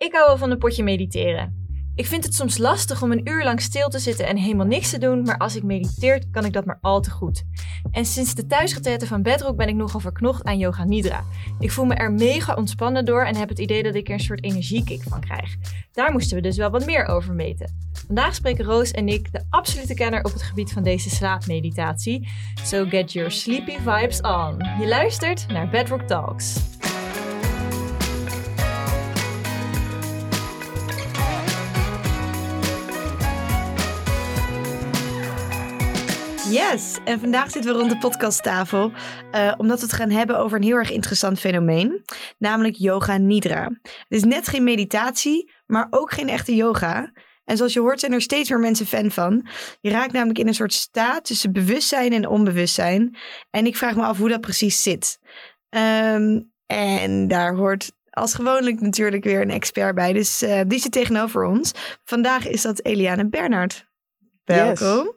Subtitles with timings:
[0.00, 1.68] Ik hou wel van een potje mediteren.
[1.94, 4.90] Ik vind het soms lastig om een uur lang stil te zitten en helemaal niks
[4.90, 7.42] te doen, maar als ik mediteer, kan ik dat maar al te goed.
[7.90, 11.24] En sinds de thuisretraite van Bedrock ben ik nogal verknocht aan Yoga Nidra.
[11.58, 14.20] Ik voel me er mega ontspannen door en heb het idee dat ik er een
[14.20, 15.56] soort energiekick van krijg.
[15.92, 17.90] Daar moesten we dus wel wat meer over meten.
[18.06, 22.28] Vandaag spreken Roos en ik, de absolute kenner op het gebied van deze slaapmeditatie.
[22.62, 24.56] So get your sleepy vibes on.
[24.80, 26.78] Je luistert naar Bedrock Talks.
[36.50, 38.92] Yes, en vandaag zitten we rond de podcasttafel
[39.34, 42.04] uh, omdat we het gaan hebben over een heel erg interessant fenomeen,
[42.38, 43.62] namelijk yoga nidra.
[43.82, 47.12] Het is net geen meditatie, maar ook geen echte yoga.
[47.44, 49.48] En zoals je hoort zijn er steeds meer mensen fan van.
[49.80, 53.16] Je raakt namelijk in een soort staat tussen bewustzijn en onbewustzijn.
[53.50, 55.18] En ik vraag me af hoe dat precies zit.
[55.70, 60.12] Um, en daar hoort als gewoonlijk natuurlijk weer een expert bij.
[60.12, 61.72] Dus uh, die zit tegenover ons.
[62.04, 63.89] Vandaag is dat Eliane Bernhard.
[64.44, 65.12] Welkom.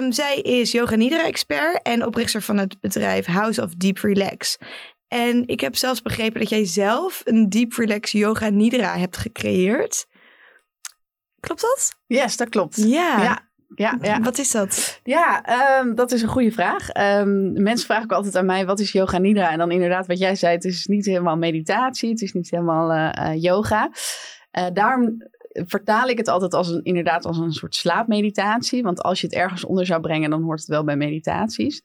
[0.00, 4.58] Um, zij is yoga nidra expert en oprichter van het bedrijf House of Deep Relax.
[5.08, 10.06] En ik heb zelfs begrepen dat jij zelf een Deep Relax yoga nidra hebt gecreëerd.
[11.40, 11.94] Klopt dat?
[12.06, 12.76] Yes, dat klopt.
[12.76, 13.22] Ja.
[13.22, 13.52] ja.
[13.76, 14.20] Ja, ja.
[14.20, 15.00] Wat is dat?
[15.02, 15.44] Ja,
[15.80, 16.96] um, dat is een goede vraag.
[16.96, 19.50] Um, mensen vragen ook altijd aan mij, wat is yoga nidra?
[19.50, 22.92] En dan inderdaad wat jij zei, het is niet helemaal meditatie, het is niet helemaal
[22.92, 23.90] uh, uh, yoga.
[24.58, 25.16] Uh, daarom
[25.66, 28.82] vertaal ik het altijd als een, inderdaad als een soort slaapmeditatie.
[28.82, 31.82] Want als je het ergens onder zou brengen, dan hoort het wel bij meditaties.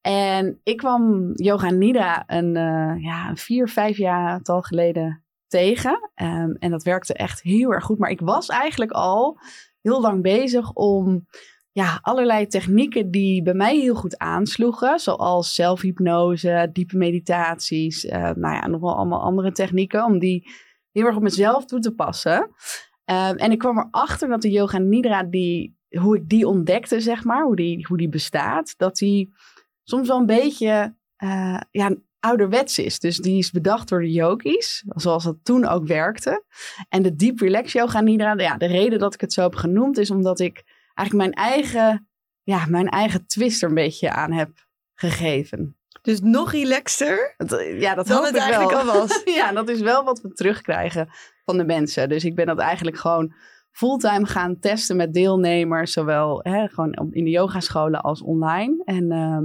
[0.00, 6.10] En ik kwam Yoga Nidra een, uh, ja, vier, vijf jaar al geleden tegen.
[6.22, 7.98] Um, en dat werkte echt heel erg goed.
[7.98, 9.38] Maar ik was eigenlijk al
[9.80, 11.26] heel lang bezig om
[11.72, 14.98] ja, allerlei technieken die bij mij heel goed aansloegen.
[14.98, 18.04] Zoals zelfhypnose, diepe meditaties.
[18.04, 20.04] Uh, nou ja, nog wel allemaal andere technieken.
[20.04, 20.50] Om die
[20.92, 22.50] heel erg op mezelf toe te passen.
[23.10, 27.24] Um, en ik kwam erachter dat de yoga nidra, die, hoe ik die ontdekte, zeg
[27.24, 29.34] maar, hoe die, hoe die bestaat, dat die
[29.82, 32.98] soms wel een beetje uh, ja, ouderwets is.
[32.98, 36.44] Dus die is bedacht door de yogis, zoals dat toen ook werkte.
[36.88, 39.98] En de deep relax yoga nidra, ja, de reden dat ik het zo heb genoemd,
[39.98, 40.62] is omdat ik
[40.94, 42.08] eigenlijk mijn eigen,
[42.42, 45.76] ja, mijn eigen twist er een beetje aan heb gegeven.
[46.04, 47.34] Dus nog relaxter?
[47.78, 48.80] Ja, dat dan het eigenlijk wel.
[48.80, 49.22] al was.
[49.40, 51.08] ja, dat is wel wat we terugkrijgen
[51.44, 52.08] van de mensen.
[52.08, 53.34] Dus ik ben dat eigenlijk gewoon
[53.70, 55.92] fulltime gaan testen met deelnemers.
[55.92, 58.82] Zowel hè, gewoon in de yogascholen als online.
[58.84, 59.38] En uh,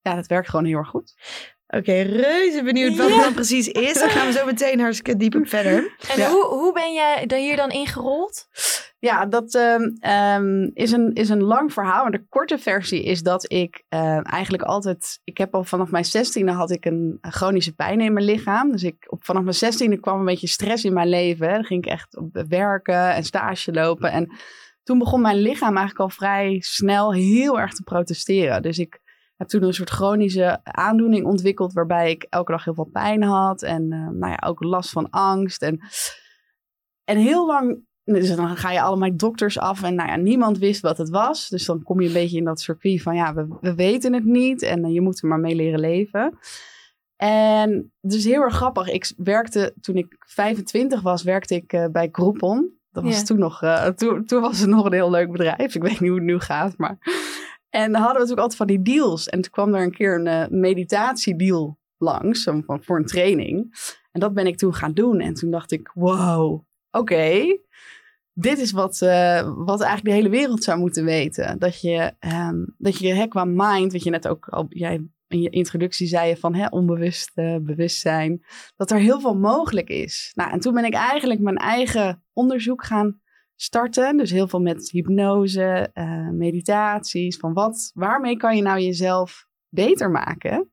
[0.00, 1.14] ja, dat werkt gewoon heel erg goed.
[1.68, 3.14] Oké, okay, reuze benieuwd wat ja.
[3.14, 3.94] het dan precies is.
[3.94, 5.94] Dan gaan we zo meteen hartstikke diep op verder.
[6.08, 6.30] En ja.
[6.30, 8.48] hoe, hoe ben jij hier dan ingerold?
[8.98, 12.02] Ja, dat um, um, is, een, is een lang verhaal.
[12.02, 15.20] Maar de korte versie is dat ik uh, eigenlijk altijd...
[15.24, 18.72] Ik heb al vanaf mijn zestiende had ik een, een, chronische pijn in mijn lichaam.
[18.72, 21.48] Dus ik, op, vanaf mijn zestiende kwam een beetje stress in mijn leven.
[21.48, 24.12] Dan ging ik echt op werken en stage lopen.
[24.12, 24.36] En
[24.82, 28.62] toen begon mijn lichaam eigenlijk al vrij snel heel erg te protesteren.
[28.62, 29.00] Dus ik
[29.36, 31.72] heb toen een soort chronische aandoening ontwikkeld...
[31.72, 33.62] waarbij ik elke dag heel veel pijn had.
[33.62, 35.62] En uh, nou ja, ook last van angst.
[35.62, 35.80] En,
[37.04, 40.80] en heel lang dus dan ga je allemaal dokters af en nou ja, niemand wist
[40.80, 41.48] wat het was.
[41.48, 44.24] Dus dan kom je een beetje in dat circuit van ja, we, we weten het
[44.24, 46.38] niet en uh, je moet er maar mee leren leven.
[47.16, 48.88] En het is heel erg grappig.
[48.88, 52.74] Ik werkte, toen ik 25 was, werkte ik uh, bij Groupon.
[52.90, 53.22] Dat was ja.
[53.22, 55.74] toen nog, uh, toen, toen was het nog een heel leuk bedrijf.
[55.74, 56.98] Ik weet niet hoe het nu gaat, maar...
[57.70, 59.28] En dan hadden we natuurlijk altijd van die deals.
[59.28, 63.74] En toen kwam er een keer een meditatiedeal langs, van, voor een training.
[64.12, 65.20] En dat ben ik toen gaan doen.
[65.20, 67.58] En toen dacht ik, wow, oké,
[68.32, 71.58] dit is wat, uh, wat eigenlijk de hele wereld zou moeten weten.
[71.58, 72.12] Dat je,
[72.48, 76.06] um, dat je hè, qua mind, wat je net ook al, jij in je introductie
[76.06, 78.44] zei van hè, onbewust uh, bewustzijn,
[78.76, 80.32] dat er heel veel mogelijk is.
[80.34, 83.20] Nou, en toen ben ik eigenlijk mijn eigen onderzoek gaan
[83.56, 84.16] starten.
[84.16, 90.10] Dus heel veel met hypnose, uh, meditaties, van wat, waarmee kan je nou jezelf beter
[90.10, 90.70] maken?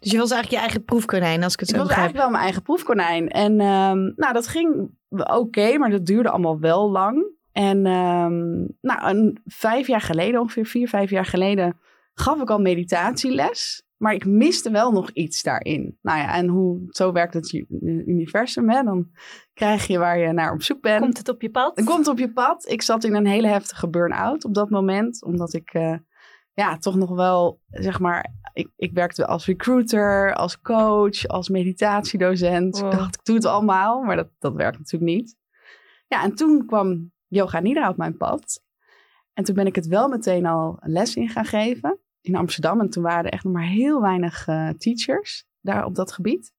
[0.00, 2.08] Dus je was eigenlijk je eigen proefkonijn, als ik het zo ik begrijp.
[2.08, 3.28] Ik was eigenlijk wel mijn eigen proefkonijn.
[3.28, 7.38] En um, nou, dat ging oké, okay, maar dat duurde allemaal wel lang.
[7.52, 11.78] En um, nou, een, vijf jaar geleden, ongeveer vier, vijf jaar geleden,
[12.14, 13.84] gaf ik al meditatieles.
[13.96, 15.98] Maar ik miste wel nog iets daarin.
[16.02, 17.52] Nou ja, en hoe, zo werkt het
[18.06, 18.70] universum.
[18.70, 18.82] Hè?
[18.82, 19.10] Dan
[19.60, 21.00] krijg je waar je naar op zoek bent.
[21.00, 21.76] Komt het op je pad?
[21.76, 22.68] Het komt op je pad.
[22.68, 25.24] Ik zat in een hele heftige burn-out op dat moment.
[25.24, 25.96] Omdat ik uh,
[26.52, 32.78] ja, toch nog wel, zeg maar, ik, ik werkte als recruiter, als coach, als meditatiedocent.
[32.78, 32.92] Wow.
[32.92, 35.36] Ik dacht, ik doe het allemaal, maar dat, dat werkt natuurlijk niet.
[36.06, 38.62] Ja, en toen kwam Yoga Nidra op mijn pad.
[39.32, 42.80] En toen ben ik het wel meteen al een les in gaan geven in Amsterdam.
[42.80, 46.52] En toen waren er echt nog maar heel weinig uh, teachers daar op dat gebied.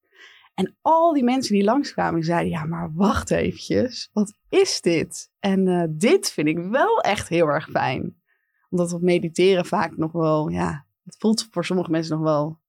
[0.54, 5.32] En al die mensen die langskwamen, die zeiden, ja, maar wacht eventjes, wat is dit?
[5.40, 8.20] En eh, dit vind ik wel echt heel erg fijn.
[8.70, 12.60] Omdat op mediteren vaak nog wel, ja, het voelt voor sommige mensen nog wel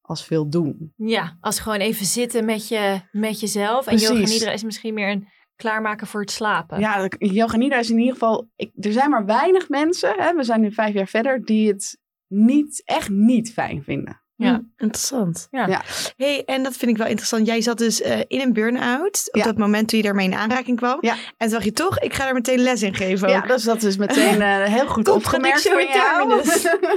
[0.00, 0.92] als veel doen.
[0.96, 3.86] Ja, als gewoon even zitten met, je, met jezelf.
[3.86, 4.08] En Precies.
[4.08, 6.80] yoga nidra is misschien meer een klaarmaken voor het slapen.
[6.80, 10.44] Ja, yoga nidra is in ieder geval, ik, er zijn maar weinig mensen, hè, we
[10.44, 14.19] zijn nu vijf jaar verder, die het niet, echt niet fijn vinden.
[14.40, 14.54] Ja.
[14.54, 15.48] Hm, interessant.
[15.50, 15.66] Ja.
[15.66, 15.82] Ja.
[16.16, 17.46] Hey, en dat vind ik wel interessant.
[17.46, 19.44] Jij zat dus eh, in een burn-out op Ja.
[19.44, 20.98] dat moment toen je daarmee in aanraking kwam.
[21.00, 21.12] Ja.
[21.12, 23.34] En toen dacht je toch, ik ga er meteen les in geven ook.
[23.34, 26.42] Ja, dus dat is meteen eh, heel goed opgemerkt in jou.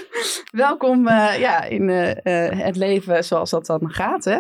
[0.52, 4.24] Welkom eh, ja, in eh, eh, het leven zoals dat dan gaat.
[4.26, 4.40] Hè?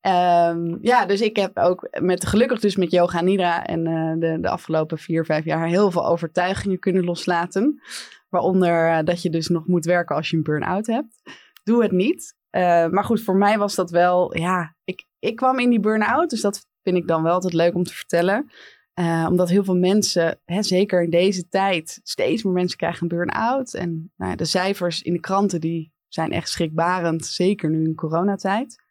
[0.00, 4.40] Ehm, ja, dus ik heb ook met, gelukkig dus met Yoga Nidra en eh, de,
[4.40, 7.82] de afgelopen vier, vijf jaar heel veel overtuigingen kunnen loslaten.
[8.28, 11.20] Waaronder dat je dus nog moet werken als je een burn-out hebt.
[11.64, 12.36] Doe het niet.
[12.50, 16.30] Eh, maar goed, voor mij was dat wel, ja, ik, ik kwam in die burn-out,
[16.30, 18.50] dus dat vind ik dan wel altijd leuk om te vertellen.
[18.94, 23.16] Eh, omdat heel veel mensen, hè, zeker in deze tijd, steeds meer mensen krijgen een
[23.16, 23.74] burn-out.
[23.74, 28.82] En nou de cijfers in de kranten die zijn echt schrikbarend, zeker nu in coronatijd.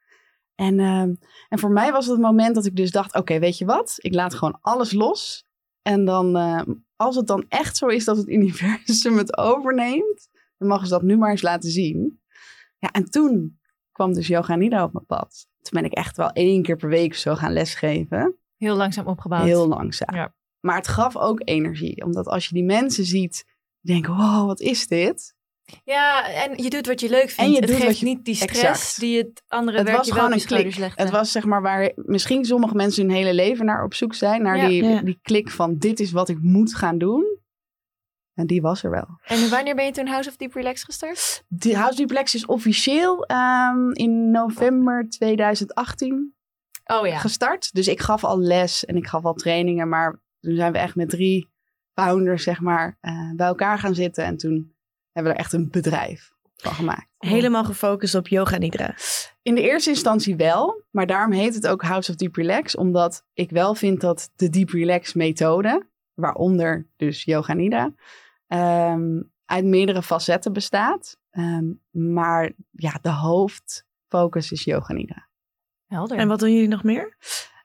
[0.56, 1.14] En, ehm,
[1.50, 3.96] en voor mij was het moment dat ik dus dacht, oké, weet je wat?
[3.98, 5.46] Ik laat gewoon alles los.
[5.82, 6.62] En dan, eh,
[6.96, 11.02] als het dan echt zo is dat het universum het overneemt, dan mogen ze dat
[11.02, 12.22] nu maar eens laten zien.
[12.84, 13.60] Ja, en toen
[13.92, 15.48] kwam dus Yoga Nidra op mijn pad.
[15.62, 18.36] Toen ben ik echt wel één keer per week of zo gaan lesgeven.
[18.58, 19.44] Heel langzaam opgebouwd.
[19.46, 20.16] Heel langzaam.
[20.16, 20.34] Ja.
[20.60, 22.04] Maar het gaf ook energie.
[22.06, 23.46] Omdat als je die mensen ziet,
[23.82, 25.36] die denken, wow, wat is dit?
[25.84, 27.38] Ja, en je doet wat je leuk vindt.
[27.38, 29.00] En je het doet geeft je- niet die stress Exact.
[29.00, 30.92] die het andere Het werk was je wel gewoon een klik.
[30.96, 34.42] Het was zeg maar waar misschien sommige mensen hun hele leven naar op zoek zijn.
[34.42, 34.68] Naar Ja.
[34.68, 35.02] die, Ja.
[35.02, 37.38] die klik van dit is wat ik moet gaan doen.
[38.34, 39.20] En die was er wel.
[39.24, 41.44] En wanneer ben je toen House of Deep Relax gestart?
[41.48, 46.34] De House Duplex is officieel ehm, in november 2018
[46.86, 47.18] Oh ja.
[47.18, 47.74] gestart.
[47.74, 49.90] Dus ik gaf al les en ik gaf al trainingen.
[49.90, 51.52] Maar toen zijn we echt met drie
[51.94, 54.24] founders zeg maar eh, bij elkaar gaan zitten.
[54.24, 54.76] En toen
[55.12, 57.08] hebben we er echt een bedrijf van gemaakt.
[57.18, 58.96] Helemaal gefocust op yoga nidra.
[59.42, 63.26] In de eerste instantie wel, maar daarom heet het ook House of Deep Relax, omdat
[63.34, 67.94] ik wel vind dat de Deep Relax methode, waaronder dus Yoga Nidra,
[68.48, 71.18] ehm, uit meerdere facetten bestaat.
[71.32, 75.28] Ehm, maar ja, de hoofdfocus is Yoga Nidra.
[75.88, 76.18] Helder.
[76.18, 77.18] En wat doen jullie nog meer?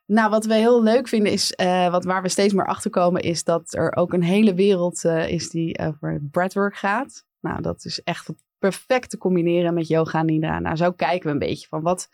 [0.06, 3.22] Nou, wat we heel leuk vinden is, eh, wat, waar we steeds meer achter komen,
[3.22, 7.24] is dat er ook een hele wereld eh, is die over breathwork gaat.
[7.40, 8.28] Nou, dat is echt
[8.58, 10.58] perfect te combineren met yoga nidra.
[10.58, 12.08] Nou, zo kijken we een beetje van wat,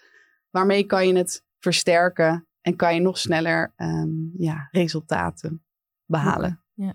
[0.50, 5.64] waarmee kan je het versterken en kan je nog sneller ehm, ja, resultaten
[6.06, 6.62] behalen.
[6.74, 6.88] Ja.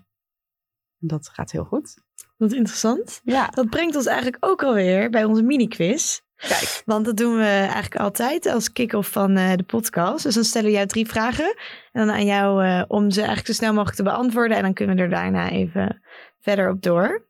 [1.00, 1.94] En Dat gaat heel goed.
[2.36, 3.20] Wat interessant.
[3.24, 6.20] Ja, Dat brengt ons eigenlijk ook alweer bij onze mini-quiz.
[6.36, 6.82] kijk.
[6.84, 10.22] Want dat doen we eigenlijk altijd als kick-off van eh, de podcast.
[10.24, 11.54] Dus dan stellen we jou drie vragen.
[11.92, 14.56] En dan aan jou eh, om ze eigenlijk zo snel mogelijk te beantwoorden.
[14.56, 16.02] En dan kunnen we er daarna even
[16.40, 17.28] verder op door.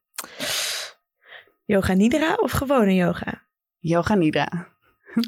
[1.64, 3.46] Yoga nidra of gewone yoga?
[3.78, 4.68] Yoga nidra.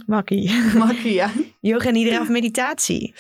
[0.07, 0.53] Makkie.
[0.75, 1.31] Makkie, ja.
[1.61, 3.15] yoga nidra of meditatie?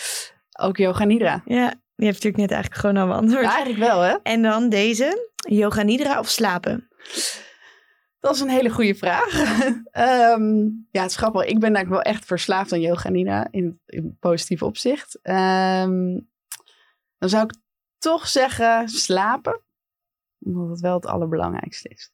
[0.60, 1.42] Ook yoga nidra.
[1.44, 3.44] Ja, die heeft natuurlijk net eigenlijk gewoon al beantwoord.
[3.44, 4.16] Ja, eigenlijk wel, hè?
[4.22, 5.30] En dan deze.
[5.48, 6.88] Yoga nidra of slapen?
[8.20, 9.32] Dat is een hele goede vraag.
[9.90, 11.44] Ehm, ja, het is grappig.
[11.44, 15.18] Ik ben eigenlijk wel echt verslaafd aan yoga nidra in, in positief opzicht.
[15.22, 16.20] Ehm,
[17.18, 17.54] dan zou ik
[17.98, 19.60] toch zeggen slapen.
[20.38, 22.11] Omdat het wel het allerbelangrijkste is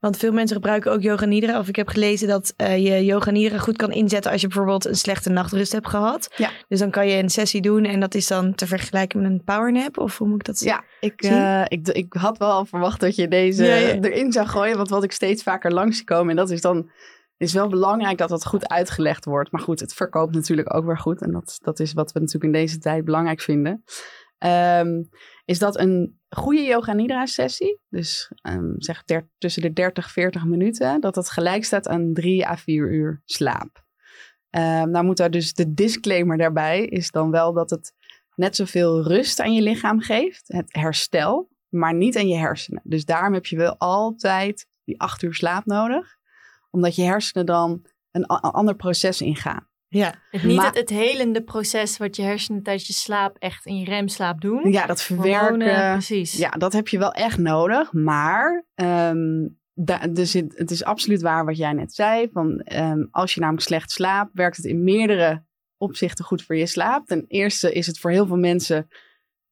[0.00, 1.58] Want veel mensen gebruiken ook yoga nidra.
[1.58, 4.84] Of ik heb gelezen dat eh, je yoga nidra goed kan inzetten als je bijvoorbeeld
[4.84, 6.32] een slechte nachtrust hebt gehad.
[6.36, 6.50] Ja.
[6.68, 9.44] Dus dan kan je een sessie doen en dat is dan te vergelijken met een
[9.44, 9.98] powernap.
[9.98, 10.84] Of hoe moet ik dat zeggen?
[11.00, 14.00] Ja, ik, eh, ik, ik had wel verwacht dat je deze Ja, ja.
[14.00, 14.76] erin zou gooien.
[14.76, 16.30] Want wat ik steeds vaker langs zie komen.
[16.30, 16.90] En dat is dan
[17.36, 19.52] is wel belangrijk dat dat goed uitgelegd wordt.
[19.52, 21.22] Maar goed, het verkoopt natuurlijk ook weer goed.
[21.22, 23.84] En dat, dat is wat we natuurlijk in deze tijd belangrijk vinden.
[24.38, 25.02] Ehm,
[25.44, 29.04] is dat een goede yoga nidra sessie, dus ehm, zeg
[29.38, 33.84] tussen de 30 40 minuten, dat dat gelijk staat aan 3 à 4 uur slaap.
[34.50, 37.94] Ehm, nou moet daar dus de disclaimer daarbij is dan wel dat het
[38.34, 42.82] net zoveel rust aan je lichaam geeft, het herstel, maar niet aan je hersenen.
[42.84, 46.16] Dus daarom heb je wel altijd die 8 uur slaap nodig,
[46.70, 49.68] omdat je hersenen dan een ander proces ingaan.
[49.94, 50.14] Ja.
[50.30, 53.76] Het, niet Maar- het, het helende proces wat je hersenen tijdens je slaap echt in
[53.78, 54.72] je remslaap doen.
[54.72, 55.92] Ja, dat Hormonen, verwerken.
[55.92, 56.36] precies.
[56.36, 57.92] Ja, dat heb je wel echt nodig.
[57.92, 62.28] Maar ehm, da- dus het, het is absoluut waar wat jij net zei.
[62.32, 65.44] Van, ehm, als je namelijk slecht slaapt, werkt het in meerdere
[65.76, 67.06] opzichten goed voor je slaap.
[67.06, 68.88] Ten eerste is het voor heel veel mensen...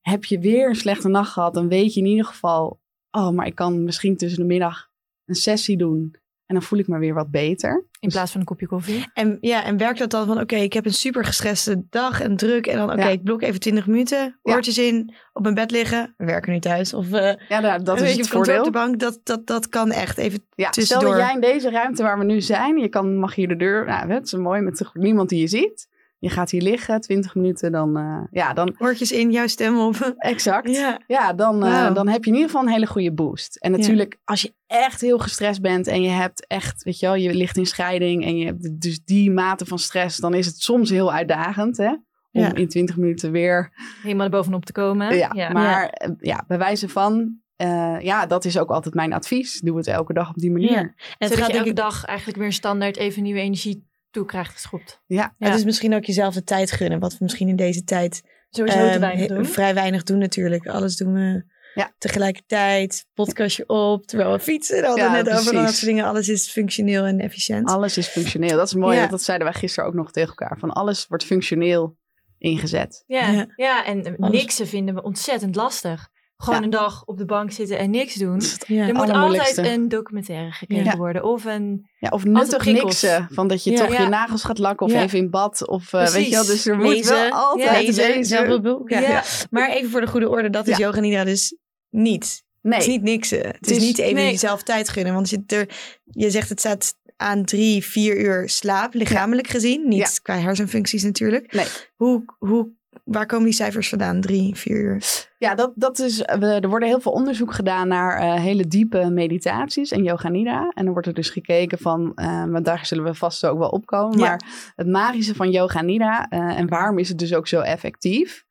[0.01, 1.55] heb je weer een slechte nacht gehad...
[1.55, 2.81] dan weet je in ieder geval...
[3.11, 4.91] oh, maar ik kan misschien tussen de middag
[5.25, 6.15] een sessie doen...
[6.53, 7.85] En dan voel ik me weer wat beter.
[8.01, 9.07] In plaats van een kopje koffie.
[9.15, 12.37] En, ja, en werkt dat dan van, oké, ik heb een super gestreste dag en
[12.37, 12.67] druk.
[12.67, 13.09] En dan, oké, Ja.
[13.09, 14.53] ik blok even 20 minuten, Ja.
[14.55, 16.15] oortjes in, op mijn bed liggen.
[16.17, 16.95] We werken nu thuis.
[16.95, 18.65] Of eh Ja, nou, dat een is beetje het op kantoor op voordeel.
[18.65, 18.99] de bank.
[19.01, 21.15] Dat, dat, dat kan echt even Ja, stel tussendoor.
[21.15, 23.87] dat jij in deze ruimte waar we nu zijn, je kan, mag hier de deur,
[23.87, 25.89] nou, het is mooi met niemand die je ziet.
[26.23, 29.95] Je gaat hier liggen, 20 minuten, dan, eh, ja, dan, oortjes in, jouw stem op.
[30.17, 30.71] exact.
[30.71, 31.01] ja.
[31.07, 33.57] Ja, dan, eh, dan heb je in ieder geval een hele goede boost.
[33.57, 37.15] En natuurlijk, als je echt heel gestrest bent en je hebt echt, weet je wel,
[37.15, 40.61] je ligt in scheiding en je hebt dus die mate van stress, dan is het
[40.61, 41.89] soms heel uitdagend, hè?
[42.33, 42.55] Om Ja.
[42.55, 43.71] in 20 minuten weer.
[44.03, 45.17] Helemaal bovenop te komen.
[45.17, 49.61] Ja, maar eh, ja, bij wijze van, eh, ja, dat is ook altijd mijn advies.
[49.61, 50.71] Doe het elke dag op die manier.
[50.71, 50.79] Ja.
[50.79, 54.25] En het Zodat gaat je elke ik, dag eigenlijk weer standaard even nieuwe energie toe
[54.25, 55.01] krijgt geschopt.
[55.07, 55.47] Ja, Ja.
[55.49, 57.01] het is misschien ook jezelf de tijd gunnen.
[57.01, 59.47] Wat we misschien in deze tijd Sowieso te ehm, weinig doen.
[59.47, 60.67] vrij weinig doen natuurlijk.
[60.67, 61.93] Alles doen we Ja.
[61.99, 63.07] tegelijkertijd.
[63.15, 64.81] Podcastje op, terwijl we fietsen.
[64.81, 65.53] We Ja, net over.
[65.53, 66.05] Dat soort dingen.
[66.05, 67.69] Alles is functioneel en efficiënt.
[67.69, 68.57] Alles is functioneel.
[68.57, 69.07] Dat is mooi, Ja.
[69.07, 70.59] dat zeiden wij gisteren ook nog tegen elkaar.
[70.59, 71.97] Van alles wordt functioneel
[72.39, 73.05] ingezet.
[73.07, 73.47] Ja, Ja.
[73.57, 73.85] ja.
[73.85, 76.09] en niksen vinden we ontzettend lastig.
[76.43, 76.65] Gewoon Ja.
[76.65, 78.41] een dag op de bank zitten en niks doen.
[78.67, 78.89] ja.
[78.89, 80.97] Er moet altijd een documentaire gekeken Ja.
[80.97, 81.25] worden.
[81.25, 81.87] Of een...
[81.99, 83.29] Ja, of nuttig niksen.
[83.31, 83.77] Van dat je Ja.
[83.79, 84.03] toch Ja.
[84.03, 85.03] je nagels gaat lakken of Ja.
[85.03, 85.69] even in bad.
[85.69, 87.15] Of eh, weet je wel, dus er moet Lezen.
[87.15, 88.25] wel altijd Ja, lezen, lezen.
[88.25, 88.91] zelf een boek.
[88.91, 89.01] Ja.
[89.01, 89.23] Ja.
[89.51, 90.85] Maar even voor de goede orde, dat is Ja.
[90.87, 91.57] yoga nidra dus
[91.91, 92.43] niet.
[92.63, 93.39] Nee, Het is niet niksen.
[93.39, 94.31] Het, Het is, is- niet even nee.
[94.31, 95.15] jezelf tijd gunnen.
[95.15, 95.69] Want je, er,
[96.05, 99.89] je zegt het staat aan drie, vier uur slaap, lichamelijk gezien.
[99.89, 100.09] Niet Ja.
[100.23, 101.53] qua hersenfuncties natuurlijk.
[101.53, 101.67] Nee.
[101.97, 102.69] Hoe, hoe,
[103.05, 104.21] waar komen die cijfers vandaan?
[104.21, 105.29] Drie, vier uur?
[105.43, 109.11] ja, dat, dat is, we, er worden heel veel onderzoek gedaan naar eh, hele diepe
[109.11, 110.73] meditaties en yoga nidra.
[110.75, 113.69] En dan wordt er dus gekeken van, eh, want daar zullen we vast ook wel
[113.69, 114.19] opkomen.
[114.19, 114.25] Ja.
[114.25, 118.45] Maar het magische van yoga nidra eh, en waarom is het dus ook zo effectief?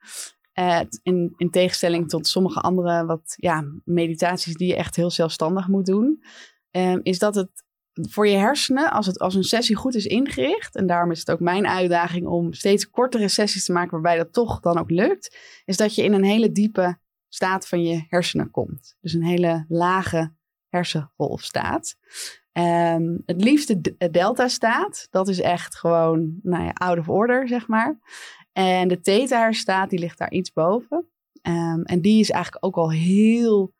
[1.03, 5.85] In, in tegenstelling tot sommige andere wat, ja, meditaties die je echt heel zelfstandig moet
[5.85, 6.23] doen.
[7.03, 10.87] is dat het voor je hersenen, als, het, als een sessie goed is ingericht, en
[10.87, 14.59] daarom is het ook mijn uitdaging om steeds kortere sessies te maken waarbij dat toch
[14.59, 16.97] dan ook lukt, is dat je in een hele diepe
[17.29, 18.97] staat van je hersenen komt.
[19.01, 20.33] Dus een hele lage
[20.67, 21.95] hersengolfstaat.
[22.51, 27.67] Ehm het liefste de delta-staat, dat is echt gewoon, nou ja, out of order, zeg
[27.67, 27.99] maar.
[28.51, 31.05] En de theta-staat, die ligt daar iets boven.
[31.41, 33.73] Ehm, en die is eigenlijk ook al heel,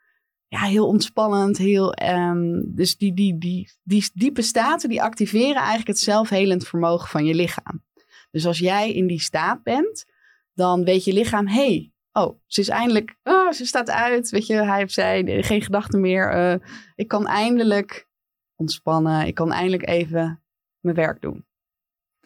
[0.51, 1.57] ja, heel ontspannend.
[1.57, 7.07] Heel, ehm, dus die, die, die, die diepe staten, die activeren eigenlijk het zelfhelend vermogen
[7.07, 7.83] van je lichaam.
[8.31, 10.05] Dus als jij in die staat bent,
[10.53, 14.53] dan weet je lichaam, hey, oh, ze is eindelijk, oh, ze staat uit, weet je,
[14.53, 16.31] hij of zij, geen gedachten meer.
[16.31, 18.07] eh, ik kan eindelijk
[18.55, 20.43] ontspannen, ik kan eindelijk even
[20.79, 21.45] mijn werk doen.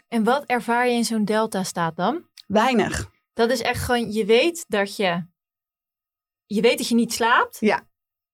[0.08, 2.26] En wat ervaar je in zo'n delta-staat dan?
[2.48, 3.12] Weinig.
[3.34, 5.26] Dat is echt gewoon, je weet dat je...
[6.46, 7.58] Je weet dat je niet slaapt.
[7.60, 7.88] Ja,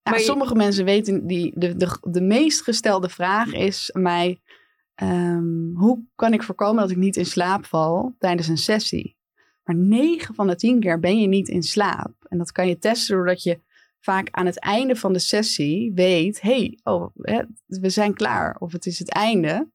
[0.03, 4.41] Maar je- sommige mensen weten, die, de, de, de meest gestelde vraag is mij,
[4.96, 9.17] ehm, hoe kan ik voorkomen dat ik niet in slaap val tijdens een sessie?
[9.63, 12.13] Maar 9 van de 10 keer ben je niet in slaap.
[12.29, 13.60] En dat kan je testen doordat je
[14.00, 17.10] vaak aan het einde van de sessie weet, hey, oh,
[17.65, 19.70] we zijn klaar of het is het einde.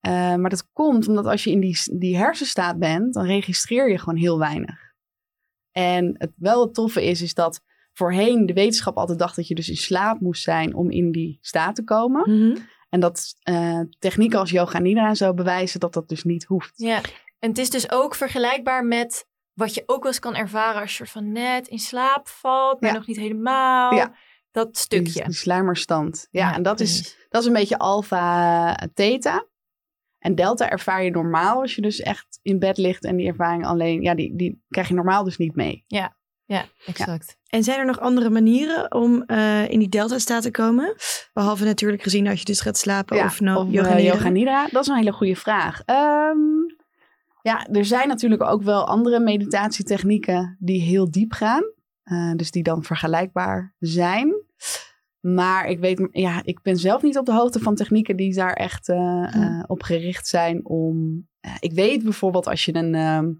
[0.00, 3.98] Eh, maar dat komt omdat als je in die, die hersenstaat bent, dan registreer je
[3.98, 4.92] gewoon heel weinig.
[5.70, 7.62] En het wel het toffe is, is dat
[7.92, 11.38] voorheen de wetenschap altijd dacht dat je dus in slaap moest zijn om in die
[11.40, 12.30] staat te komen.
[12.30, 12.56] Mhm.
[12.88, 16.72] En dat eh, technieken als yoga nidra en zo bewijzen dat dat dus niet hoeft.
[16.76, 17.00] Ja.
[17.38, 20.90] En het is dus ook vergelijkbaar met wat je ook wel eens kan ervaren als
[20.90, 22.96] je soort van net in slaap valt, maar Ja.
[22.96, 23.94] nog niet helemaal.
[23.94, 24.14] Ja.
[24.50, 25.12] Dat stukje.
[25.12, 26.28] Die, die sluimerstand.
[26.30, 29.46] Ja, en dat is, dat is een beetje alpha eh, theta.
[30.18, 33.66] En delta ervaar je normaal als je dus echt in bed ligt en die ervaring
[33.66, 35.84] alleen, ja, die, die krijg je normaal dus niet mee.
[35.86, 36.16] Ja,
[36.86, 37.36] exact.
[37.48, 40.94] En zijn er nog andere manieren om eh, in die delta-staat te komen?
[41.32, 44.14] Behalve natuurlijk gezien als je dus gaat slapen Ja, of nou of yoga eh, nidra?
[44.14, 44.66] yoga nidra?
[44.70, 45.82] Dat is een hele goede vraag.
[45.84, 46.38] Ehm,
[47.42, 51.62] ja, er zijn natuurlijk ook wel andere meditatietechnieken die heel diep gaan.
[52.02, 54.34] Eh, dus die dan vergelijkbaar zijn.
[55.20, 58.52] Maar ik weet, ja, ik ben zelf niet op de hoogte van technieken die daar
[58.52, 58.88] echt
[59.66, 61.26] op gericht zijn om.
[61.40, 63.32] eh, ik weet bijvoorbeeld als je een, ehm,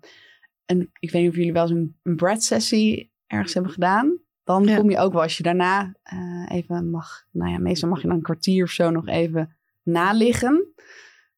[0.66, 4.20] een, ik weet niet of jullie wel eens een, een breath sessie ergens hebben gedaan.
[4.44, 4.76] Dan Ja.
[4.76, 8.06] kom je ook wel als je daarna eh, even mag, nou ja, meestal mag je
[8.08, 10.72] dan een kwartier of zo nog even naliggen.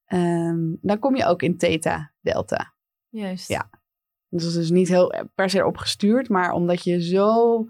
[0.05, 2.75] Ehm, dan kom je ook in theta delta.
[3.09, 3.49] Juist.
[3.49, 3.71] Ja.
[4.29, 7.67] Dus dat is dus niet heel per se op gestuurd, maar omdat je zo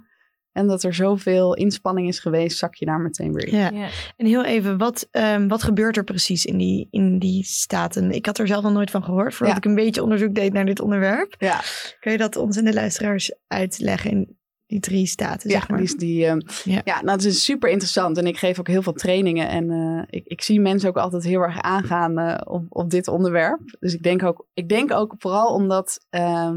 [0.54, 3.56] en dat er zoveel inspanning is geweest, zak je daar meteen weer in.
[3.58, 3.70] Ja.
[3.70, 3.88] Ja.
[4.16, 8.11] En heel even, wat, ehm, wat gebeurt er precies in die, in die staten?
[8.11, 9.62] Ik had er zelf nog nooit van gehoord, voordat Ja.
[9.62, 11.34] ik een beetje onderzoek deed naar dit onderwerp.
[11.38, 11.61] Ja.
[12.00, 15.78] Kun je dat ons en de luisteraars uitleggen in Die drie staten, Ja, zeg maar.
[15.78, 16.80] die, is die, ehm, Ja.
[16.84, 17.00] ja.
[17.02, 18.18] nou, het is super interessant.
[18.18, 19.49] En ik geef ook heel veel trainingen.
[19.49, 23.08] En eh, ik, ik zie mensen ook altijd heel erg aangaan eh, op, op dit
[23.08, 23.61] onderwerp.
[23.80, 26.56] Dus ik denk ook, ik denk ook vooral omdat ehm,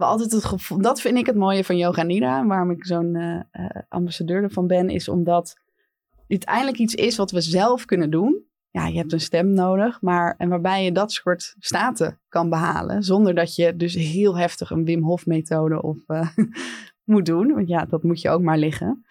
[0.00, 0.80] we altijd het gevoel...
[0.80, 2.46] Dat vind ik het mooie van Yoga Nidra.
[2.46, 4.88] Waarom ik zo'n eh, ambassadeur ervan ben.
[4.88, 5.56] Is omdat
[6.26, 8.44] dit eindelijk iets is wat we zelf kunnen doen.
[8.70, 10.00] Ja, je hebt een stem nodig.
[10.00, 13.02] Maar, en waarbij je dat soort staten kan behalen.
[13.02, 15.98] Zonder dat je dus heel heftig een Wim Hof methode of...
[16.06, 16.28] eh,
[17.10, 17.54] moet doen.
[17.54, 19.04] Want ja, dat moet je ook maar liggen.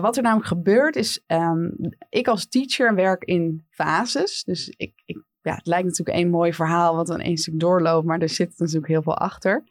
[0.00, 1.68] Wat er namelijk gebeurt is, ehm,
[2.08, 4.44] ik als teacher werk in fases.
[4.44, 8.06] Dus ik, ik, ja, het lijkt natuurlijk één mooi verhaal wat dan één stuk doorloopt,
[8.06, 9.64] maar er zit natuurlijk heel veel achter.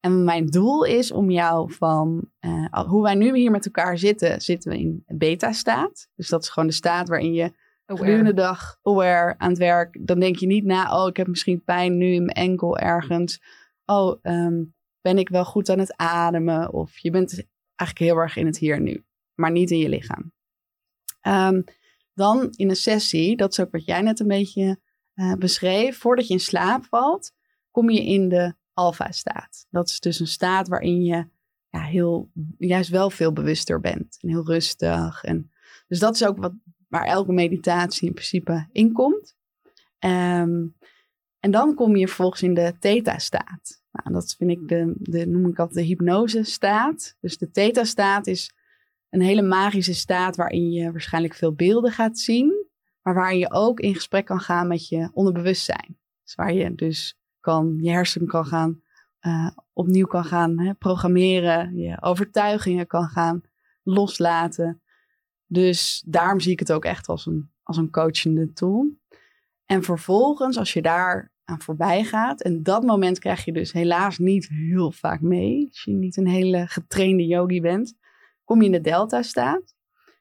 [0.00, 4.40] En mijn doel is om jou van, eh, hoe wij nu hier met elkaar zitten,
[4.40, 6.08] zitten we in beta-staat.
[6.14, 7.52] Dus dat is gewoon de staat waarin je
[7.86, 10.06] gedurende de dag aware aan het werk.
[10.06, 13.40] Dan denk je niet na, oh, ik heb misschien pijn nu in mijn enkel ergens.
[13.84, 14.64] Oh, ehm,
[15.00, 16.72] ben ik wel goed aan het ademen?
[16.72, 19.88] Of je bent eigenlijk heel erg in het hier en nu, maar niet in je
[19.88, 20.32] lichaam.
[21.20, 21.62] Ehm,
[22.14, 24.80] dan in een sessie, dat is ook wat jij net een beetje
[25.14, 27.32] eh, beschreef, voordat je in slaap valt,
[27.70, 29.66] kom je in de alfa-staat.
[29.70, 31.26] Dat is dus een staat waarin je
[31.68, 35.24] ja, heel, juist wel veel bewuster bent en heel rustig.
[35.24, 35.50] En,
[35.88, 36.52] dus dat is ook wat,
[36.88, 39.36] waar elke meditatie in principe in komt.
[39.98, 40.66] Ehm,
[41.40, 43.82] en dan kom je vervolgens in de theta-staat.
[43.92, 47.16] Nou, dat vind ik de, de, noem ik altijd de hypnose-staat.
[47.20, 48.54] Dus de theta-staat is
[49.10, 52.64] een hele magische staat waarin je waarschijnlijk veel beelden gaat zien.
[53.02, 55.98] Maar waar je ook in gesprek kan gaan met je onderbewustzijn.
[56.24, 58.82] Dus waar je dus kan, je hersenen kan gaan,
[59.18, 61.76] eh, opnieuw kan gaan hè, programmeren.
[61.76, 63.42] Je overtuigingen kan gaan
[63.82, 64.82] loslaten.
[65.46, 68.86] Dus daarom zie ik het ook echt als een, als een coachende tool.
[69.64, 74.18] En vervolgens, als je daar aan voorbij gaat, en dat moment krijg je dus helaas
[74.18, 77.94] niet heel vaak mee, als je niet een hele getrainde yogi bent,
[78.44, 79.74] kom je in de delta staat.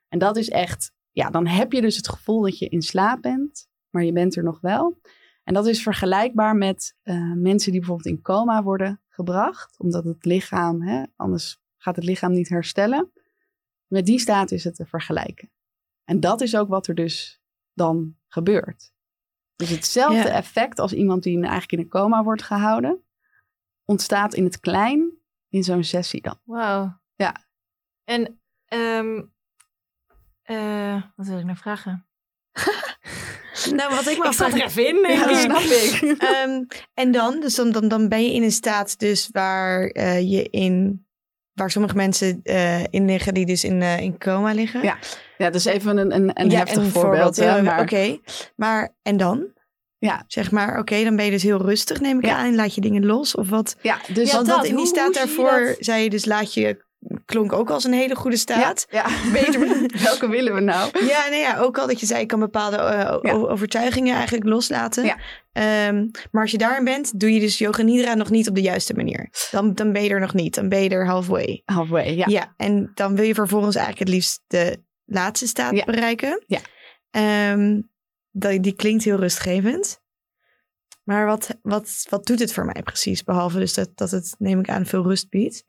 [0.08, 3.22] En dat is echt, ja, dan heb je dus het gevoel dat je in slaap
[3.22, 5.00] bent, maar je bent er nog wel.
[5.46, 10.26] En dat is vergelijkbaar met eh, mensen die bijvoorbeeld in coma worden gebracht, omdat het
[10.26, 13.12] lichaam, hè, anders gaat het lichaam niet herstellen.
[13.88, 15.52] Met die staat is het te vergelijken.
[16.04, 17.42] En dat is ook wat er dus
[17.74, 18.94] dan gebeurt.
[19.56, 20.36] Dus hetzelfde Ja.
[20.36, 23.04] effect als iemand die eigenlijk in een coma wordt gehouden,
[23.84, 25.12] ontstaat in het klein
[25.50, 26.40] in zo'n sessie dan.
[26.44, 27.00] Wauw.
[27.16, 27.36] Ja.
[28.04, 29.24] En, ehm,
[30.42, 32.08] eh, wat wil ik nou vragen?
[33.74, 35.38] Nou, wat ik me Ik zat er even in, denk Ja, ik.
[35.38, 36.02] snap ik.
[36.32, 40.32] Ehm, en dan, dus dan, dan, dan ben je in een staat dus waar eh,
[40.32, 41.04] je in...
[41.54, 44.84] Waar sommige mensen eh, in liggen die dus in, eh, in coma liggen.
[44.84, 44.98] Ja,
[45.38, 47.38] Ja, dat is even een, een, een Ja, heftig een voorbeeld.
[47.38, 48.18] maar Oké,
[48.56, 49.54] maar en dan?
[49.98, 50.24] Ja.
[50.28, 52.36] Zeg maar, oké, dan ben je dus heel rustig, neem ik Ja.
[52.38, 52.56] aan.
[52.56, 53.76] Laat je dingen los of wat?
[53.82, 54.58] ja, dus Ja, Want dat.
[54.58, 56.85] dat, in die staat daarvoor zei je dus laat je...
[57.26, 58.88] Klonk ook als een hele goede staat.
[58.90, 59.32] Ja, ja.
[59.32, 59.88] Beter.
[60.04, 61.06] Welke willen we nou?
[61.06, 63.32] Ja, nee, ja, ook al dat je zei, ik kan bepaalde eh, Ja.
[63.34, 65.04] overtuigingen eigenlijk loslaten.
[65.06, 65.18] Ja.
[65.52, 68.62] Ehm, maar als je daarin bent, doe je dus yoga nidra nog niet op de
[68.62, 69.30] juiste manier.
[69.52, 71.62] Dan, dan ben je er nog niet, dan ben je er halfway.
[71.66, 72.26] Halfway, ja.
[72.28, 72.54] Ja.
[72.58, 76.44] en dan wil je vervolgens eigenlijk het liefst de laatste staat bereiken.
[76.48, 76.60] Ja.
[77.12, 77.82] Ehm,
[78.32, 80.04] dat, die klinkt heel rustgevend.
[81.06, 83.24] Maar wat, wat, wat doet het voor mij precies?
[83.24, 85.64] Behalve dus dat, dat het, neem ik aan, veel rust biedt.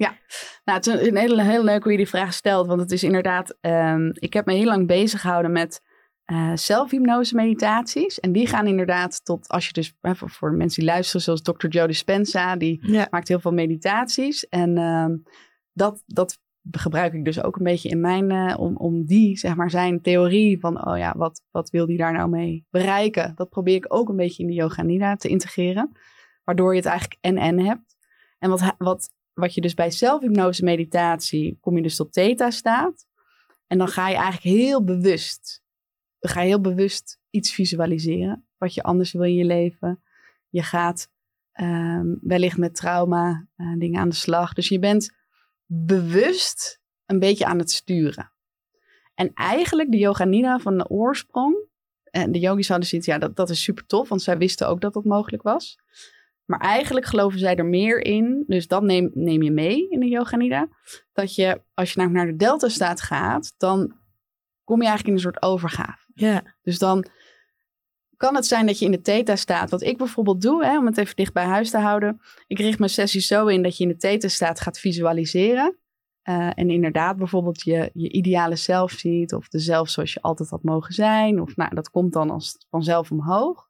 [0.65, 2.67] Nou, het is een, hele, heel leuk hoe je die vraag stelt.
[2.67, 5.81] Want het is inderdaad, ehm, ik heb me heel lang bezig gehouden met
[6.25, 8.21] eh zelfhypnose meditaties.
[8.21, 11.67] En die gaan inderdaad tot, als je dus, voor, mensen die luisteren, zoals Dr.
[11.67, 13.07] Joe Dispenza, die Ja.
[13.11, 14.49] maakt heel veel meditaties.
[14.49, 15.17] En ehm,
[15.73, 16.39] dat, dat
[16.71, 20.03] gebruik ik dus ook een beetje in mijn, eh, om, om die, zeg maar, zijn
[20.03, 23.33] theorie van, oh ja, wat, wat wil die daar nou mee bereiken?
[23.35, 25.93] Dat probeer ik ook een beetje in de yoga nidra te integreren.
[26.45, 27.97] Waardoor je het eigenlijk en-en hebt.
[28.39, 33.07] En wat, wat, wat je dus bij zelfhypnose meditatie, kom je dus tot theta staat.
[33.67, 35.63] En dan ga je eigenlijk heel bewust,
[36.21, 38.47] ga je heel bewust iets visualiseren.
[38.59, 40.03] Wat je anders wil in je leven.
[40.49, 41.11] Je gaat
[41.53, 44.53] ehm, wellicht met trauma eh, dingen aan de slag.
[44.53, 45.16] Dus je bent
[45.67, 48.33] bewust een beetje aan het sturen.
[49.15, 51.65] En eigenlijk de yoga nidra van de oorsprong.
[52.11, 54.09] En de yogis hadden zoiets, ja, dat, dat is super tof.
[54.09, 55.79] Want zij wisten ook dat dat mogelijk was.
[56.45, 58.45] Maar eigenlijk geloven zij er meer in.
[58.47, 60.69] Dus dat neem, neem je mee in de yoga nidra.
[61.13, 63.97] Dat je, als je naar de delta staat gaat, dan
[64.65, 66.05] kom je eigenlijk in een soort overgave.
[66.15, 66.57] Ja.
[66.63, 67.07] Dus dan
[68.17, 69.71] kan het zijn dat je in de theta staat.
[69.71, 72.21] Wat ik bijvoorbeeld doe, hè, om het even dicht bij huis te houden.
[72.47, 75.79] Ik richt mijn sessies zo in dat je in de theta staat gaat visualiseren.
[76.23, 79.35] Eh, en inderdaad bijvoorbeeld je, je ideale zelf ziet.
[79.35, 81.41] Of de zelf zoals je altijd had mogen zijn.
[81.41, 83.69] Of nou, dat komt dan als vanzelf omhoog.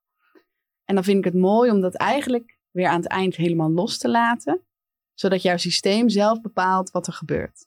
[0.85, 3.99] En dan vind ik het mooi om dat eigenlijk weer aan het eind helemaal los
[3.99, 4.61] te laten.
[5.15, 7.67] zodat jouw systeem zelf bepaalt wat er gebeurt.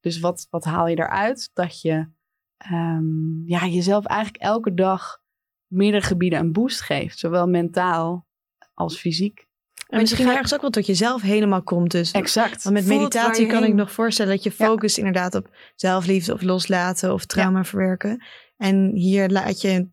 [0.00, 1.50] Dus wat, wat haal je eruit?
[1.52, 2.08] Dat je
[2.56, 5.22] ehm, ja, jezelf eigenlijk elke dag
[5.76, 7.18] meerdere gebieden een boost geeft.
[7.18, 8.26] Zowel mentaal
[8.74, 9.44] als fysiek.
[9.88, 11.90] En misschien ergens ook wel tot jezelf helemaal komt.
[11.90, 12.10] Dus.
[12.10, 12.62] Exact.
[12.62, 14.64] Want met Voelt meditatie kan ik nog voorstellen dat je Ja.
[14.66, 18.24] focust inderdaad op zelfliefde of loslaten of trauma verwerken.
[18.56, 19.88] En hier laat je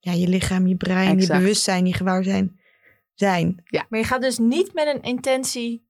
[0.00, 2.58] ja, je lichaam, je brein, je bewustzijn, je gewaarzijn
[3.14, 3.62] zijn.
[3.88, 5.86] Maar je gaat dus niet met een intentie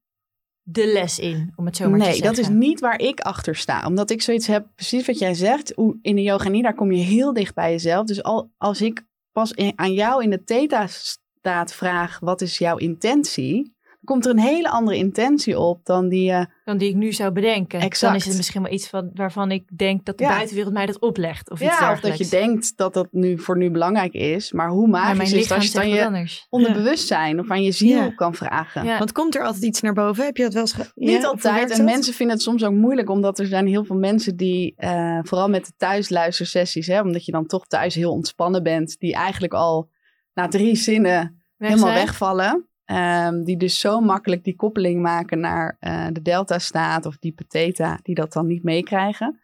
[0.67, 2.35] de les in, om het zo maar te nee, zeggen.
[2.35, 3.85] dat is niet waar ik achter sta.
[3.85, 5.71] Omdat ik zoiets heb, precies wat jij zegt.
[5.75, 8.05] hoe- In de yoga nidra kom je heel dicht bij jezelf.
[8.05, 9.03] Dus al, als ik
[9.35, 13.74] pas in- aan jou in de theta-staat vraag, wat is jouw intentie?
[14.05, 16.47] Dan komt er een hele andere intentie op dan die je...
[16.63, 17.79] Dan die ik nu zou bedenken.
[17.79, 18.11] Exact.
[18.11, 20.29] Dan is het misschien wel iets van, waarvan ik denk dat de Ja.
[20.29, 21.51] buitenwereld mij dat oplegt.
[21.51, 24.51] Of iets ja, of dat je denkt dat dat nu voor nu belangrijk is.
[24.51, 27.97] Maar hoe maar magisch is het als je wat je onderbewustzijn of aan je ziel
[27.97, 28.09] Ja.
[28.09, 28.85] kan vragen.
[28.85, 28.97] Ja.
[28.97, 30.25] Want komt er altijd iets naar boven?
[30.25, 31.71] Heb je dat wel eens Niet altijd.
[31.71, 35.19] En mensen vinden het soms ook moeilijk, omdat er zijn heel veel mensen die, eh,
[35.21, 39.53] vooral met de thuisluistersessies, hè, omdat je dan toch thuis heel ontspannen bent, die eigenlijk
[39.53, 39.89] al
[40.33, 42.05] na drie zinnen Weg helemaal zijn?
[42.05, 42.69] wegvallen.
[42.85, 47.99] Ehm, die dus zo makkelijk die koppeling maken naar eh, de delta-staat of diepe theta,
[48.03, 49.39] die dat dan niet meekrijgen.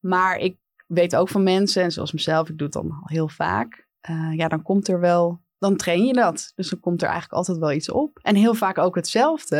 [0.00, 3.28] Maar ik weet ook van mensen, en zoals mezelf, ik doe het dan al heel
[3.28, 3.86] vaak.
[4.00, 6.52] eh, ja, dan komt er wel, dan train je dat.
[6.54, 8.18] Dus dan komt er eigenlijk altijd wel iets op.
[8.22, 9.56] En heel vaak ook hetzelfde.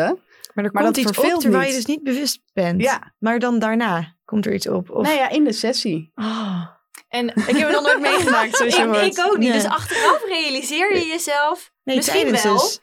[0.55, 2.83] Maar er Maar komt dat iets op terwijl je dus niet bewust bent.
[2.83, 4.91] Ja, Maar dan daarna komt er iets op.
[4.91, 5.03] Of...
[5.07, 6.13] nou ja, in de sessie.
[6.15, 6.67] Oh.
[7.09, 9.53] En Ik heb het nog nooit meegemaakt, zoals je ik, ik ook niet.
[9.53, 11.73] Dus achteraf realiseer je jezelf.
[11.83, 12.53] Nee, misschien wel.
[12.53, 12.81] dus.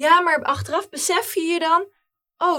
[0.00, 1.84] Ja, maar achteraf besef je je dan...
[2.38, 2.58] Oh,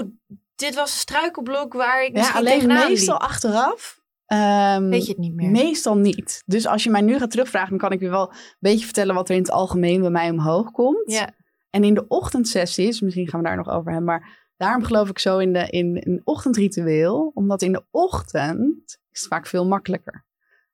[0.54, 3.22] dit was een struikelblok waar ik Ja, alleen meestal liep.
[3.22, 4.00] achteraf.
[4.26, 5.50] ehm, Weet je het niet meer.
[5.50, 6.42] Meestal niet.
[6.46, 9.14] Dus als je mij nu gaat terugvragen, dan kan ik je wel een beetje vertellen
[9.14, 11.12] wat er in het algemeen bij mij omhoog komt.
[11.12, 11.30] Ja.
[11.70, 15.18] En in de ochtendsessies, misschien gaan we daar nog over hebben, maar daarom geloof ik
[15.18, 17.30] zo in, de, in een ochtendritueel.
[17.34, 20.24] Omdat in de ochtend is het vaak veel makkelijker.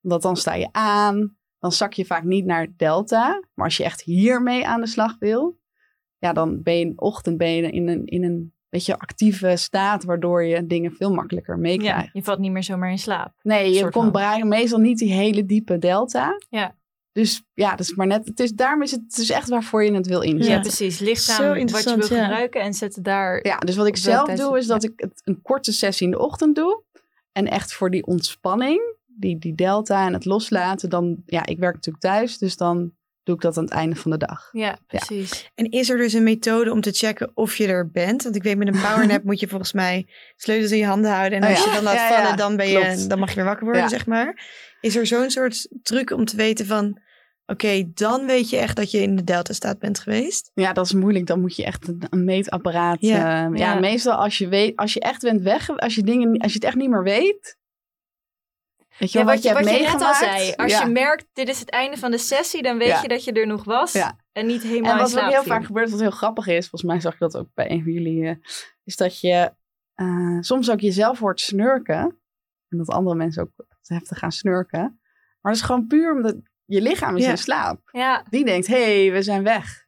[0.02, 3.42] Omdat dan sta je aan, dan zak je vaak niet naar delta.
[3.54, 5.58] Maar als je echt hiermee aan de slag wil,
[6.18, 9.56] ja, dan ben je in de ochtend ben je in een, in een beetje actieve
[9.56, 12.04] staat, waardoor je dingen veel makkelijker meekrijgt.
[12.04, 13.32] Ja, je valt niet meer zomaar in slaap.
[13.42, 16.36] Nee, je komt meestal niet die hele diepe delta.
[16.48, 16.76] Ja.
[17.12, 18.26] Dus ja, dat is maar net.
[18.26, 20.60] Het is, daarom is het, het is echt waarvoor je het wil Ja, inzetten.
[20.60, 20.98] precies.
[20.98, 22.24] Ligt Zo aan wat je interessant, wil ja.
[22.24, 23.46] gebruiken en zet het daar...
[23.46, 26.18] Ja, dus wat ik zelf doe, is dat ik het, een korte sessie in de
[26.18, 26.82] ochtend doe.
[27.32, 31.74] En echt voor die ontspanning, die, die delta en het loslaten, dan, ja, ik werk
[31.74, 32.92] natuurlijk thuis, dus dan
[33.28, 34.48] doe ik dat aan het einde van de dag.
[34.52, 35.50] Ja, precies.
[35.54, 38.22] En is er dus een methode om te checken of je er bent?
[38.22, 41.38] Want ik weet, met een powernap moet je volgens mij sleutels in je handen houden.
[41.38, 41.68] En Oh als ja.
[41.68, 43.82] je dan laat Ja, ja, vallen, dan, ben je, dan mag je weer wakker worden,
[43.82, 43.88] Ja.
[43.88, 44.46] zeg maar.
[44.80, 47.00] Is er zo'n soort truc om te weten van...
[47.46, 50.50] Oké, dan weet je echt dat je in de delta-staat bent geweest.
[50.54, 51.26] Ja, dat is moeilijk.
[51.26, 52.96] Dan moet je echt een, een meetapparaat.
[53.00, 53.16] Ja.
[53.16, 53.78] Ja, ja, Ja.
[53.78, 56.66] meestal als je weet, als je echt bent weg, als je dingen, als je het
[56.66, 57.56] echt niet meer weet.
[58.98, 60.18] Weet je Ja, wel, wat je, hebt wat je net al meegemaakt.
[60.38, 60.52] zei.
[60.54, 60.82] Als Ja.
[60.84, 63.02] je merkt, dit is het einde van de sessie, dan weet Ja.
[63.02, 63.92] je dat je er nog was.
[63.92, 64.16] Ja.
[64.32, 66.90] En niet helemaal En in wat ook heel vaak gebeurt, wat heel grappig is, volgens
[66.90, 68.34] mij zag ik dat ook bij een van jullie, eh,
[68.84, 69.52] is dat je
[69.94, 72.18] eh, soms ook jezelf hoort snurken.
[72.68, 74.80] En dat andere mensen ook heftig gaan snurken.
[75.40, 77.30] Maar dat is gewoon puur omdat je lichaam is Ja.
[77.30, 77.80] in slaap.
[77.92, 79.86] Ja, Die denkt, hé, hey, we zijn weg.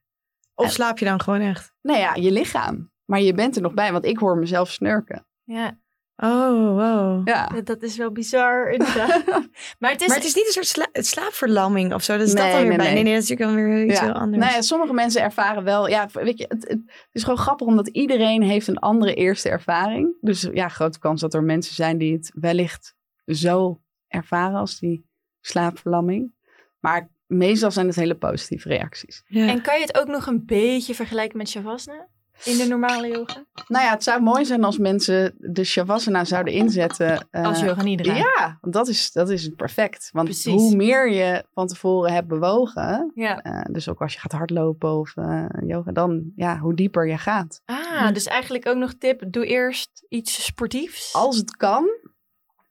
[0.55, 1.73] Of En- slaap je dan gewoon echt?
[1.83, 2.91] Nou ja, je lichaam.
[3.05, 5.27] Maar je bent er nog bij, want ik hoor mezelf snurken.
[5.45, 5.79] ja.
[6.23, 7.29] Oh, wow.
[7.29, 7.47] Ja.
[7.47, 9.25] Dat- dat is wel bizar inderdaad.
[9.79, 12.17] maar het is, Maar het is niet een soort sla slaapverlamming of zo.
[12.19, 12.87] Dat is dat dan weer nee, bij.
[12.87, 12.95] nee.
[12.95, 14.05] Nee, nee, dat is natuurlijk dan weer iets Ja.
[14.05, 14.43] heel anders.
[14.43, 15.89] Nou ja, sommige mensen ervaren wel.
[15.89, 16.81] Ja, weet je, het, het
[17.13, 20.17] is gewoon grappig omdat iedereen heeft een andere eerste ervaring.
[20.21, 22.95] Dus ja, grote kans dat er mensen zijn die het wellicht
[23.27, 25.09] zo ervaren als die
[25.41, 26.35] slaapverlamming.
[26.81, 29.23] Maar meestal zijn het hele positieve reacties.
[29.27, 29.49] Ja.
[29.49, 32.09] En kan je het ook nog een beetje vergelijken met Shavasana?
[32.45, 33.45] In de normale yoga?
[33.69, 37.27] Nou ja, het zou mooi zijn als mensen de Shavasana zouden inzetten.
[37.31, 38.15] eh, Als yoga nidra.
[38.17, 40.09] Ja, want dat is, dat is perfect.
[40.13, 40.53] Want Precies.
[40.53, 43.43] hoe meer je van tevoren hebt bewogen, Ja.
[43.43, 47.19] eh, dus ook als je gaat hardlopen of eh, yoga, dan ja, hoe dieper je
[47.19, 47.63] gaat.
[47.65, 49.23] Ah, dus eigenlijk ook nog tip.
[49.29, 51.15] Doe eerst iets sportiefs.
[51.15, 51.85] Als het kan,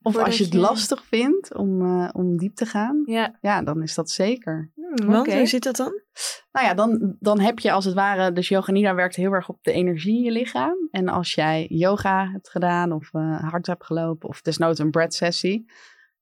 [0.02, 3.38] of Voordat als je het je- lastig vindt om, eh, om diep te gaan, Ja.
[3.42, 4.72] ja, dan is dat zeker.
[4.96, 6.02] Hmm, Want hoe zit dat dan?
[6.52, 9.50] Nou ja, dan, dan heb je als het ware, dus yoga nidra werkt heel erg
[9.50, 10.88] op de energie in je lichaam.
[10.92, 15.14] En als jij yoga hebt gedaan of eh, hard hebt gelopen of desnoods een breath
[15.14, 15.72] sessie,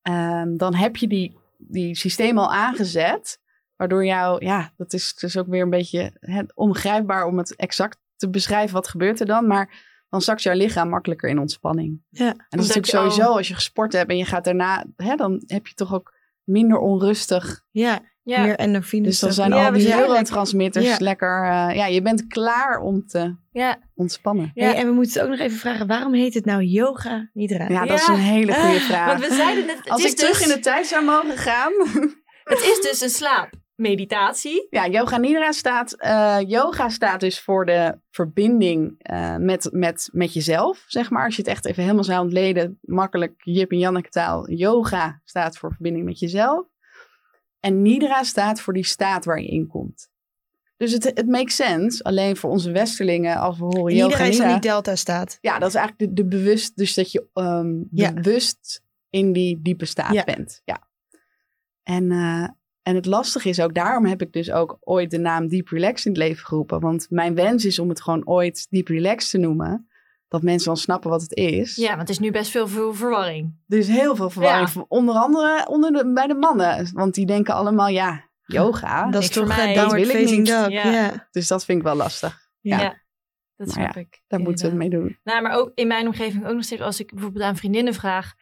[0.02, 3.40] ehm, dan heb je die, die systeem al aangezet.
[3.76, 6.14] Waardoor jou, ja, dat is dus ook weer een beetje
[6.56, 8.74] ongrijpbaar om het exact te beschrijven.
[8.74, 9.48] Wat gebeurt er dan?
[9.48, 12.02] Maar dan zakt jouw lichaam makkelijker in ontspanning.
[12.10, 12.28] Ja.
[12.28, 15.16] En dat is natuurlijk al- sowieso als je gesport hebt en je gaat daarna, hè,
[15.16, 18.42] dan heb je toch ook minder onrustig Ja, Ja.
[18.42, 19.04] Meer.
[19.04, 20.96] Dus dan zijn Ja, al die neurotransmitters Ja.
[21.00, 21.44] lekker...
[21.44, 23.78] eh, ja, je bent klaar om te ja.
[23.96, 24.52] ontspannen.
[24.54, 24.66] Ja.
[24.66, 27.70] Hey, en we moeten het ook nog even vragen, waarom heet het nou yoga nidra?
[27.70, 29.08] Ja, dat is een hele goede Ah, vraag.
[29.08, 31.72] Want we zeiden net, het Als ik terug dus, in de tijd zou mogen gaan...
[32.54, 34.68] het is dus een slaapmeditatie.
[34.70, 35.94] Ja, yoga nidra staat...
[35.94, 41.26] eh, yoga staat dus voor de verbinding eh, met, met, met jezelf, zeg maar.
[41.26, 44.50] Als je het echt even helemaal zou ontleden, makkelijk Jip en Janneke taal.
[44.50, 46.66] Yoga staat voor verbinding met jezelf.
[47.68, 50.10] En nidra staat voor die staat waar je in komt.
[50.78, 52.04] Dus het, het makes sense.
[52.04, 54.44] Alleen voor onze westerlingen, als we horen yoga is nidra...
[54.44, 55.38] dan die delta staat.
[55.42, 58.14] Ja, dat is eigenlijk de, de bewust, dus dat je ehm, Ja.
[58.14, 60.24] bewust in die diepe staat Ja.
[60.24, 60.62] bent.
[60.66, 60.88] Ja.
[61.84, 62.48] En, eh,
[62.82, 66.06] en het lastige is ook, daarom heb ik dus ook ooit de naam Deep Relax
[66.06, 66.80] in het leven geroepen.
[66.80, 69.88] Want mijn wens is om het gewoon ooit Deep Relax te noemen.
[70.28, 71.76] Dat mensen dan snappen wat het is.
[71.76, 73.56] Ja, want het is nu best veel, veel verwarring.
[73.68, 74.74] Er is heel veel verwarring.
[74.74, 74.86] Ja.
[74.88, 76.90] Onder andere onder de, bij de mannen.
[76.94, 79.10] Want die denken allemaal, ja, yoga.
[79.10, 79.58] dat is toch mij.
[79.58, 80.48] uh, Dat downward wil ik facing niet.
[80.48, 80.68] Ja.
[80.68, 81.28] Ja.
[81.32, 82.50] Dus dat vind ik wel lastig.
[82.60, 82.82] Ja.
[82.82, 83.02] Ja.
[83.56, 84.22] Dat snap ik.
[84.28, 85.20] Daar moeten we het mee doen.
[85.24, 88.34] Nou, maar ook in mijn omgeving ook nog steeds, als ik bijvoorbeeld aan vriendinnen vraag,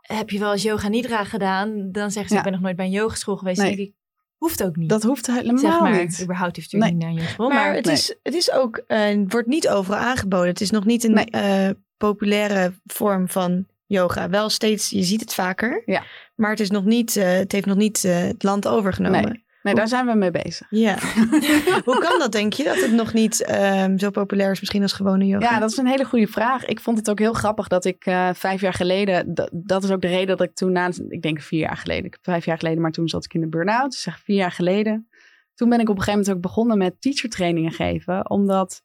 [0.00, 1.92] heb je wel eens yoga nidra gedaan?
[1.92, 2.38] Dan zeggen ze, Ja.
[2.38, 3.58] ik ben nog nooit bij een yogaschool geweest.
[3.60, 3.66] Nee.
[3.68, 3.94] Dan denk ik,
[4.40, 4.88] hoeft ook niet.
[4.88, 5.96] Dat hoeft helemaal zeg maar.
[5.98, 6.20] niet.
[6.22, 7.48] Überhaupt heeft u niet naar een yogaschool.
[7.48, 7.94] Maar, Maar, het, nee.
[7.94, 10.48] is, het is ook, eh, wordt niet overal aangeboden.
[10.48, 11.24] Het is nog niet een Nee.
[11.24, 14.28] eh, populaire vorm van yoga.
[14.28, 15.82] Wel steeds, je ziet het vaker.
[15.86, 16.02] Ja.
[16.34, 19.44] Maar het, is nog niet, eh, het heeft nog niet het land overgenomen.
[19.62, 20.66] Nee, daar zijn we mee bezig.
[20.70, 20.98] Ja.
[21.84, 22.64] Hoe kan dat, denk je?
[22.64, 25.50] Dat het nog niet ehm, zo populair is misschien als gewone yoga?
[25.50, 26.64] Ja, dat is een hele goede vraag.
[26.64, 29.90] Ik vond het ook heel grappig dat ik eh, vijf jaar geleden, dat, dat is
[29.90, 32.44] ook de reden dat ik toen na, ik denk vier jaar geleden, ik heb vijf
[32.44, 35.08] jaar geleden, maar toen zat ik in de burn-out, dus zeg vier jaar geleden.
[35.54, 38.82] Toen ben ik op een gegeven moment ook begonnen met teachertrainingen geven, omdat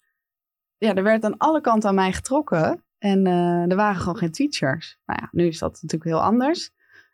[0.77, 4.31] ja, er werd aan alle kanten aan mij getrokken en eh, er waren gewoon geen
[4.31, 4.97] teachers.
[5.05, 6.71] Nou ja, nu is dat natuurlijk heel anders.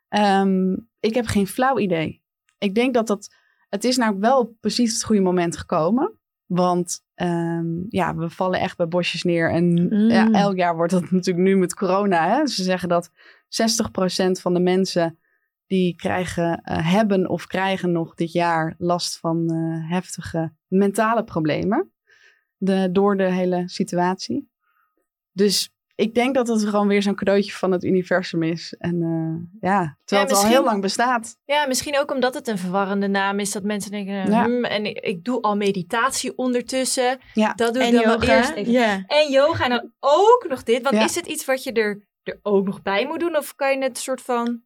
[0.10, 2.24] Ehm, ik heb geen flauw idee.
[2.58, 3.36] Ik denk dat dat,
[3.72, 6.20] het is nou wel precies het goede moment gekomen.
[6.46, 9.52] Want ehm, ja, we vallen echt bij bosjes neer.
[9.52, 10.10] En Mm.
[10.10, 12.30] ja, elk jaar wordt dat natuurlijk nu met corona.
[12.30, 12.48] Hè?
[12.48, 13.12] Ze zeggen dat
[13.48, 15.20] 60% van de mensen
[15.66, 21.92] die krijgen, eh, hebben of krijgen nog dit jaar last van eh, heftige mentale problemen.
[22.58, 24.50] De, door de hele situatie.
[25.32, 28.76] Dus ik denk dat het gewoon weer zo'n cadeautje van het universum is.
[28.78, 31.38] En eh, ja, terwijl het al heel lang bestaat.
[31.46, 33.52] ja, misschien ook omdat het een verwarrende naam is.
[33.52, 34.44] Dat mensen denken, Ja.
[34.44, 37.20] hmm, en ik, ik doe al meditatie ondertussen.
[37.34, 37.54] Ja.
[37.54, 38.38] Dat doe ik en dan wel yoga.
[38.38, 39.06] eerst even.
[39.08, 40.82] En yoga en dan ook nog dit.
[40.82, 43.38] Want is het iets wat je er, er ook nog bij moet doen?
[43.38, 44.62] Of kan je het soort van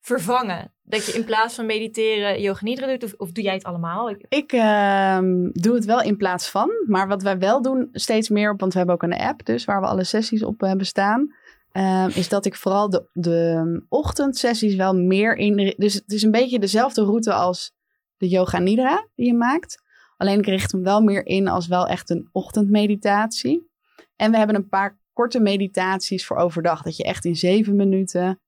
[0.00, 0.72] vervangen?
[0.82, 3.04] Dat je in plaats van mediteren yoga nidra doet?
[3.04, 4.10] Of, of doe jij het allemaal?
[4.10, 6.70] Ik- ehm, doe het wel in plaats van.
[6.86, 9.80] Maar wat wij wel doen, steeds meer want we hebben ook een app dus waar
[9.80, 11.34] we alle sessies op hebben staan.
[11.72, 15.74] ehm, is dat ik vooral de, de ochtendsessies wel meer in.
[15.76, 17.72] Dus het is een beetje dezelfde route als
[18.16, 19.82] de yoga nidra die je maakt.
[20.16, 23.68] Alleen ik richt hem wel meer in als wel echt een ochtendmeditatie.
[24.16, 26.82] En we hebben een paar korte meditaties voor overdag.
[26.82, 28.40] Dat je echt in zeven minuten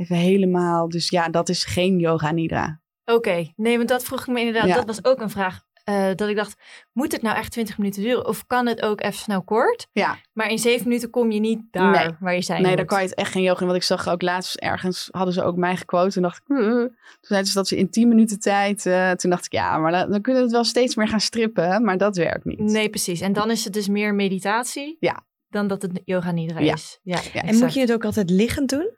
[0.00, 0.88] even helemaal.
[0.88, 2.80] Dus ja, dat is geen yoga nidra.
[3.04, 4.66] Oké, nee, want dat vroeg ik me inderdaad.
[4.68, 4.74] Ja.
[4.74, 5.68] Dat was ook een vraag.
[5.84, 6.60] eh, dat ik dacht,
[6.92, 8.26] moet het nou echt 20 minuten duren?
[8.26, 9.86] Of kan het ook even snel kort?
[9.92, 10.16] Ja.
[10.32, 12.16] Maar in zeven minuten kom je niet daar Nee.
[12.20, 13.68] waar je zijn Nee, dan kan je het echt geen yoga doen.
[13.68, 16.16] Want ik zag ook laatst ergens, hadden ze ook mij gequote.
[16.16, 18.86] En dacht ik, "Uh." toen zeiden ze dat ze in 10 minuten tijd.
[18.86, 21.20] eh, toen dacht ik, ja, maar dan, dan kunnen we het wel steeds meer gaan
[21.20, 21.84] strippen.
[21.84, 22.58] Maar dat werkt niet.
[22.58, 23.20] Nee, precies.
[23.20, 25.22] En dan is het dus meer meditatie Ja.
[25.50, 26.74] Dan dat het yoga nidra Ja.
[26.74, 26.98] is.
[27.02, 27.42] Ja, Ja.
[27.42, 28.90] En moet je het ook altijd liggend doen?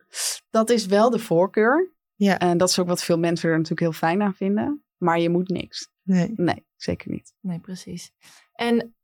[0.51, 1.93] Dat is wel de voorkeur.
[2.15, 2.39] Ja.
[2.39, 4.85] En dat is ook wat veel mensen er natuurlijk heel fijn aan vinden.
[4.97, 5.89] Maar je moet niks.
[6.03, 6.33] Nee.
[6.37, 7.33] Nee, zeker niet.
[7.41, 8.13] Nee, precies.
[8.53, 8.95] En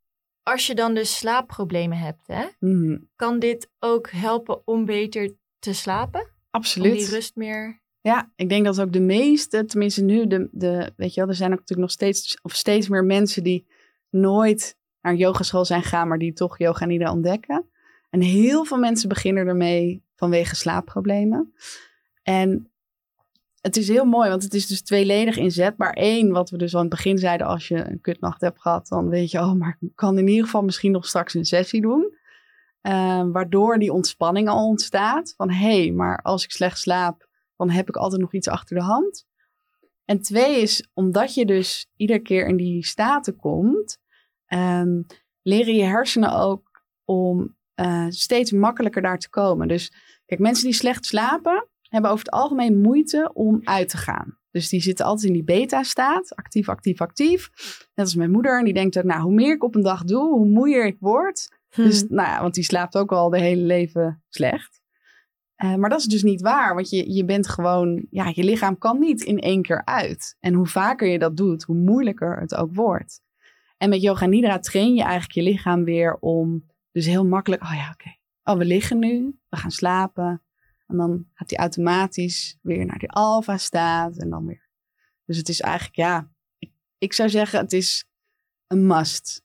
[0.43, 2.99] als je dan dus slaapproblemen hebt, hè, Mhm.
[3.17, 6.21] kan dit ook helpen om beter te slapen?
[6.21, 6.93] Om Absoluut.
[6.99, 7.81] die rust meer...
[8.01, 11.35] Ja, ik denk dat ook de meeste, tenminste nu, de, de, weet je wel, er
[11.37, 13.67] zijn ook natuurlijk nog steeds, of steeds meer mensen die
[14.11, 17.65] nooit naar een yogaschool zijn gegaan, maar die toch yoga nidra ontdekken.
[18.11, 21.55] En heel veel mensen beginnen ermee vanwege slaapproblemen.
[22.23, 22.71] En
[23.61, 25.97] het is heel mooi, want het is dus tweeledig inzetbaar.
[25.99, 28.89] Eén, wat we dus al in het begin zeiden, als je een kutnacht hebt gehad,
[28.89, 31.81] dan weet je, oh, maar ik kan in ieder geval misschien nog straks een sessie
[31.81, 32.17] doen.
[32.81, 35.35] Eh, waardoor die ontspanning al ontstaat.
[35.37, 38.77] Van hé, hey, maar als ik slecht slaap, dan heb ik altijd nog iets achter
[38.77, 39.27] de hand.
[40.05, 43.99] En twee is, omdat je dus iedere keer in die staten komt,
[44.49, 45.03] ehm,
[45.43, 49.69] leren je hersenen ook om eh, steeds makkelijker daar te komen.
[49.69, 49.93] Dus
[50.27, 54.39] kijk, mensen die slecht slapen, hebben over het algemeen moeite om uit te gaan.
[54.51, 57.51] Dus die zitten altijd in die beta-staat, actief, actief, actief.
[57.95, 60.05] Net als mijn moeder, en die denkt ook, nou, hoe meer ik op een dag
[60.05, 61.49] doe, hoe moeier ik word.
[61.69, 61.83] Hm.
[61.83, 64.81] Dus, nou ja, want die slaapt ook al de hele leven slecht.
[65.55, 68.79] Eh, maar dat is dus niet waar, want je, je bent gewoon, ja, je lichaam
[68.79, 70.37] kan niet in één keer uit.
[70.41, 73.23] En hoe vaker je dat doet, hoe moeilijker het ook wordt.
[73.79, 77.75] En met yoga nidra train je eigenlijk je lichaam weer om, dus heel makkelijk, oh
[77.75, 78.17] ja, oké.
[78.43, 80.43] Oh, we liggen nu, we gaan slapen.
[80.87, 84.69] En dan gaat hij automatisch weer naar die alfa staat en dan weer.
[85.25, 86.31] Dus het is eigenlijk, ja,
[86.99, 88.09] ik, zou zeggen, het is
[88.67, 89.45] een must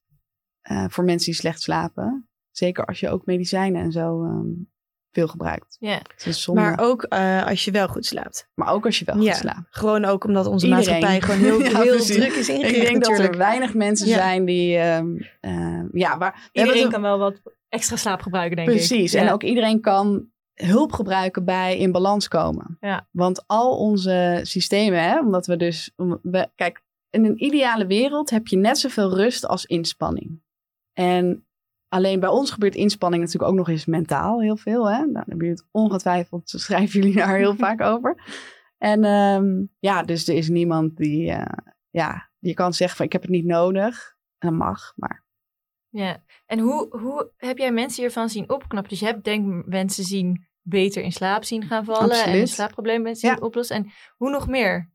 [0.61, 2.27] eh, voor mensen die slecht slapen.
[2.51, 4.51] Zeker als je ook medicijnen en zo ehm,
[5.13, 5.77] veel gebruikt.
[5.79, 6.01] Ja.
[6.53, 8.47] Maar ook eh, als je wel goed slaapt.
[8.55, 9.31] Maar ook als je wel Ja.
[9.31, 9.67] goed slaapt.
[9.69, 10.99] Gewoon ook omdat onze Iedereen.
[11.01, 14.15] maatschappij gewoon heel, Ja, heel druk is ingericht Ik denk dat er weinig mensen Ja.
[14.15, 18.75] zijn die, ehm, ehm, ja, hebben Iedereen kan wel wat extra slaap gebruiken, denk ik.
[18.75, 19.11] Precies.
[19.11, 19.21] Ja.
[19.21, 22.77] En ook iedereen kan hulp gebruiken bij in balans komen.
[22.79, 23.07] Ja.
[23.11, 25.91] Want al onze systemen, hè, omdat we dus.
[25.95, 30.41] om- We, kijk, in een ideale wereld heb je net zoveel rust als inspanning.
[30.93, 31.45] En
[31.93, 34.89] alleen bij ons gebeurt inspanning natuurlijk ook nog eens mentaal heel veel.
[34.91, 34.97] Hè?
[34.97, 38.23] Nou, dan hebben jullie het ongetwijfeld, zo schrijven jullie daar heel vaak over.
[38.77, 41.31] En ehm, ja, dus er is niemand die.
[41.31, 41.57] eh,
[41.89, 44.15] ja, je kan zeggen van ik heb het niet nodig.
[44.37, 45.23] En dat mag, maar
[45.89, 46.23] Ja.
[46.45, 48.89] En hoe, hoe heb jij mensen hiervan zien opknappen?
[48.91, 52.23] Dus je hebt denk mensen zien beter in slaap zien gaan vallen.
[52.25, 53.37] En slaapproblemen zien Ja.
[53.39, 53.75] oplossen.
[53.75, 54.89] En hoe nog meer?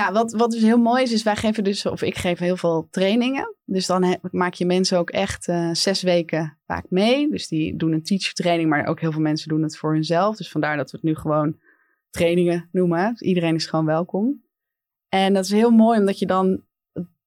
[0.00, 2.56] Ja, wat, wat dus heel mooi is, is wij geven dus, of ik geef heel
[2.56, 3.54] veel trainingen.
[3.64, 7.30] Dus dan he- maak je mensen ook echt eh, zes weken vaak mee.
[7.30, 10.36] Dus die doen een teacher training, maar ook heel veel mensen doen het voor hunzelf.
[10.36, 11.56] Dus vandaar dat we het nu gewoon
[12.10, 13.10] trainingen noemen.
[13.10, 14.42] Dus iedereen is gewoon welkom.
[15.08, 16.62] En dat is heel mooi, omdat je dan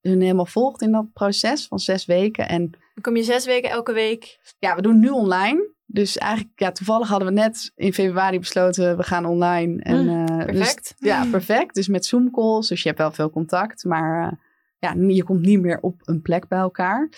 [0.00, 2.48] hun helemaal volgt in dat proces van zes weken.
[2.48, 4.38] En Dan kom je zes weken elke week.
[4.58, 5.72] ja, we doen nu online.
[5.86, 9.82] Dus eigenlijk, ja, toevallig hadden we net in februari besloten, we gaan online.
[9.82, 10.94] En, Mm, eh, dus- Perfect.
[10.98, 11.74] ja, perfect.
[11.74, 14.32] Dus met Zoom calls, dus je hebt wel veel contact, maar eh,
[14.78, 17.08] ja, je komt niet meer op een plek bij elkaar.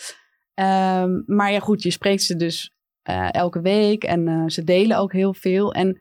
[0.55, 4.99] Ehm, maar ja, goed, je spreekt ze dus eh, elke week en eh, ze delen
[4.99, 5.73] ook heel veel.
[5.75, 6.01] En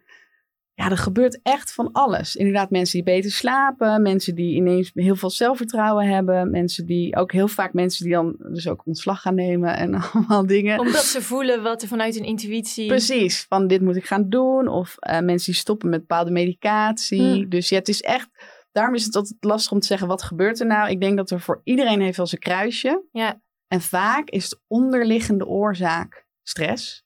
[0.76, 2.36] ja, er gebeurt echt van alles.
[2.36, 7.32] Inderdaad, mensen die beter slapen, mensen die ineens heel veel zelfvertrouwen hebben, mensen die ook
[7.32, 10.80] heel vaak mensen die dan dus ook ontslag gaan nemen en allemaal dingen.
[10.80, 12.88] Omdat ze voelen wat er vanuit hun intuïtie...
[12.88, 14.68] Precies, van dit moet ik gaan doen.
[14.68, 17.22] Of eh, mensen die stoppen met bepaalde medicatie.
[17.22, 17.50] Hmm.
[17.50, 18.30] Dus ja, het is echt...
[18.72, 20.90] Daarom is het altijd lastig om te zeggen, wat gebeurt er nou?
[20.90, 23.04] Ik denk dat er voor iedereen heeft wel zijn kruisje.
[23.12, 23.42] Ja.
[23.68, 27.04] En vaak is de onderliggende oorzaak stress.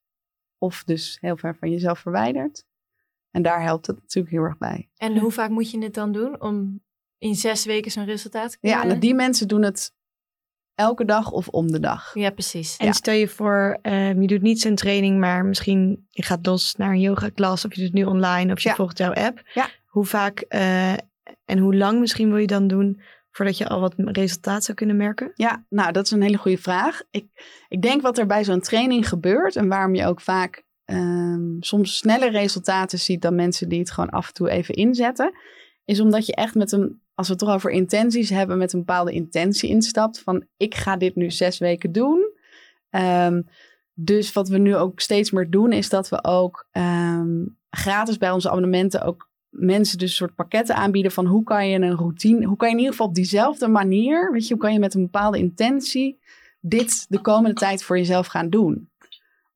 [0.58, 2.68] Of dus heel ver van jezelf verwijderd.
[3.32, 4.90] En daar helpt het natuurlijk heel erg bij.
[4.98, 6.82] En hoe vaak moet je het dan doen om
[7.18, 8.88] in zes weken zo'n resultaat te Ja, krijgen?
[8.88, 9.94] nou, die mensen doen het
[10.76, 12.12] elke dag of om de dag.
[12.14, 12.78] Ja, precies.
[12.78, 12.92] En Ja.
[12.92, 16.90] stel je voor, ehm, je doet niet zo'n training, maar misschien je gaat los naar
[16.92, 18.76] een yoga klas of je doet nu online of je Ja.
[18.76, 19.42] volgt jouw app.
[19.54, 19.70] Ja.
[19.86, 20.92] Hoe vaak eh,
[21.46, 24.98] en hoe lang misschien wil je dan doen voordat je al wat resultaat zou kunnen
[24.98, 25.32] merken?
[25.36, 27.02] Ja, nou, dat is een hele goede vraag.
[27.12, 27.26] Ik,
[27.68, 31.98] ik denk wat er bij zo'n training gebeurt en waarom je ook vaak ehm, soms
[31.98, 35.34] sneller resultaten ziet dan mensen die het gewoon af en toe even inzetten,
[35.86, 38.80] is omdat je echt met een, als we het toch over intenties hebben, met een
[38.80, 42.34] bepaalde intentie instapt van ik ga dit nu zes weken doen.
[42.90, 43.42] Ehm,
[43.94, 48.32] dus wat we nu ook steeds meer doen, is dat we ook ehm, gratis bij
[48.32, 52.58] onze abonnementen ook mensen dus soort pakketten aanbieden van hoe kan je een routine, hoe
[52.58, 55.02] kan je in ieder geval op diezelfde manier, weet je, hoe kan je met een
[55.02, 56.20] bepaalde intentie
[56.62, 58.90] dit de komende tijd voor jezelf gaan doen.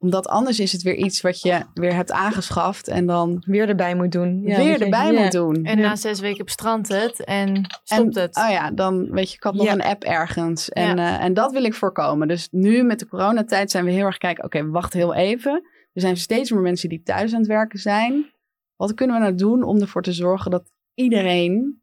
[0.03, 3.95] Omdat anders is het weer iets wat je weer hebt aangeschaft en dan Weer erbij
[3.95, 4.41] moet doen.
[4.41, 5.21] Ja, weer erbij ja.
[5.21, 5.65] moet doen.
[5.65, 8.35] En na zes weken bestrandt het en stopt en, het.
[8.35, 9.71] Oh ja, dan weet je, ik had nog Ja.
[9.71, 10.69] een app ergens.
[10.69, 12.27] En, eh, en dat wil ik voorkomen.
[12.27, 15.51] Dus nu met de coronatijd zijn we heel erg kijken, oké, we wachten heel even.
[15.93, 18.31] Er zijn steeds meer mensen die thuis aan het werken zijn.
[18.75, 21.81] Wat kunnen we nou doen om ervoor te zorgen dat iedereen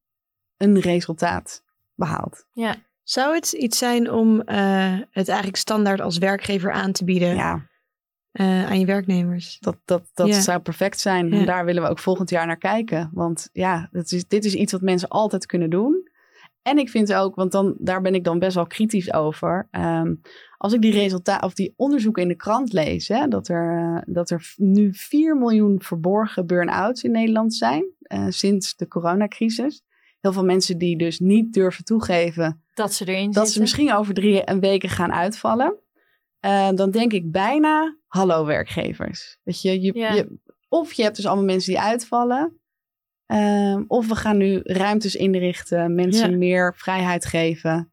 [0.56, 1.62] een resultaat
[1.94, 2.46] behaalt?
[3.02, 7.68] Zou het iets zijn om eh, het eigenlijk standaard als werkgever aan te bieden Ja,
[8.32, 9.58] eh, aan je werknemers?
[9.60, 10.40] dat, dat, dat Ja.
[10.40, 11.28] zou perfect zijn.
[11.30, 11.38] Ja.
[11.38, 13.10] En daar willen we ook volgend jaar naar kijken.
[13.12, 16.08] Want ja, dat is, dit is iets wat mensen altijd kunnen doen.
[16.62, 19.68] En ik vind ook, want dan, daar ben ik dan best wel kritisch over.
[19.70, 20.14] Ehm,
[20.56, 24.02] als ik die resultaten of die onderzoeken in de krant lees, hè, dat, er, eh,
[24.14, 29.82] dat er nu 4 miljoen verborgen burn-outs in Nederland zijn eh, sinds de coronacrisis.
[30.20, 33.52] Heel veel mensen die dus niet durven toegeven dat ze erin dat zitten.
[33.52, 35.74] ze misschien over drie weken gaan uitvallen.
[36.40, 39.38] Eh, dan denk ik bijna, hallo werkgevers.
[39.42, 40.12] Weet je, je, Ja.
[40.14, 42.60] je- of je hebt dus allemaal mensen die uitvallen.
[43.26, 46.36] Ehm, of we gaan nu ruimtes inrichten, mensen Ja.
[46.36, 47.92] meer vrijheid geven.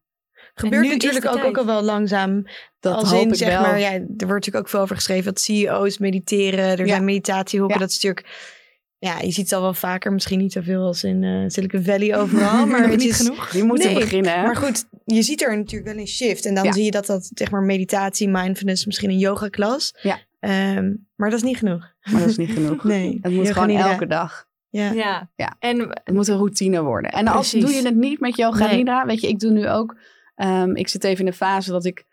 [0.54, 1.44] Gebeurt natuurlijk ook, tijd.
[1.46, 2.44] ook al wel langzaam.
[2.80, 3.60] Dat als hoop in, ik zeg wel.
[3.60, 6.64] maar, ja, er wordt natuurlijk ook veel over geschreven dat CEO's mediteren.
[6.64, 6.86] Er Ja.
[6.86, 7.76] zijn meditatiehoeken.
[7.78, 7.82] Ja.
[7.86, 8.57] Dat is natuurlijk,
[8.98, 10.12] ja, je ziet het al wel vaker.
[10.12, 12.66] Misschien niet zoveel als in eh, Silicon Valley overal.
[12.66, 13.50] maar het niet is, genoeg.
[13.50, 14.32] Die moeten Nee, beginnen.
[14.32, 14.42] Hè?
[14.42, 16.44] Maar goed, je ziet er natuurlijk wel een shift.
[16.46, 16.72] En dan Ja.
[16.72, 19.94] zie je dat dat, zeg maar, meditatie, mindfulness, misschien een yoga klas.
[20.02, 20.18] Ja.
[20.40, 21.92] Ehm, maar dat is niet genoeg.
[22.12, 22.84] Maar dat is niet genoeg.
[22.94, 23.18] Nee.
[23.22, 24.46] Het moet gewoon elke dag.
[24.70, 24.90] Ja.
[24.92, 25.30] Ja.
[25.36, 25.56] Ja.
[25.58, 27.10] En Het moet een routine worden.
[27.10, 27.70] En als Precies.
[27.70, 28.84] doe je het niet met yoga Nee.
[29.06, 29.96] weet je, ik doe nu ook,
[30.34, 32.04] ehm, ik zit even in de fase dat ik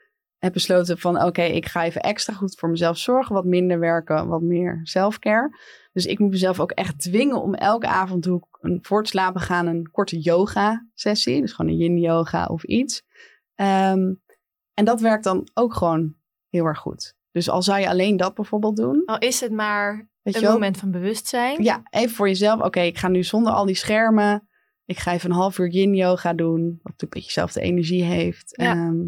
[0.46, 4.28] heb besloten van, oké, ik ga even extra goed voor mezelf zorgen, wat minder werken,
[4.28, 5.58] wat meer selfcare.
[5.94, 9.08] Dus ik moet mezelf ook echt dwingen om elke avond doe ik een, voor het
[9.08, 13.04] slapen gaan een korte yoga sessie, dus gewoon een yin yoga of iets.
[13.56, 14.14] Ehm,
[14.74, 16.16] en dat werkt dan ook gewoon
[16.50, 17.16] heel erg goed.
[17.32, 20.78] Dus al zou je alleen dat bijvoorbeeld doen, al is het maar weet een moment
[20.78, 21.64] van bewustzijn.
[21.64, 22.62] ja, even voor jezelf.
[22.62, 24.48] Oké, ik ga nu zonder al die schermen.
[24.86, 26.62] Ik ga even een half uur yin yoga doen.
[26.62, 28.54] Wat natuurlijk een beetje dezelfde energie heeft.
[28.62, 28.72] Ja.
[28.72, 29.08] Ehm,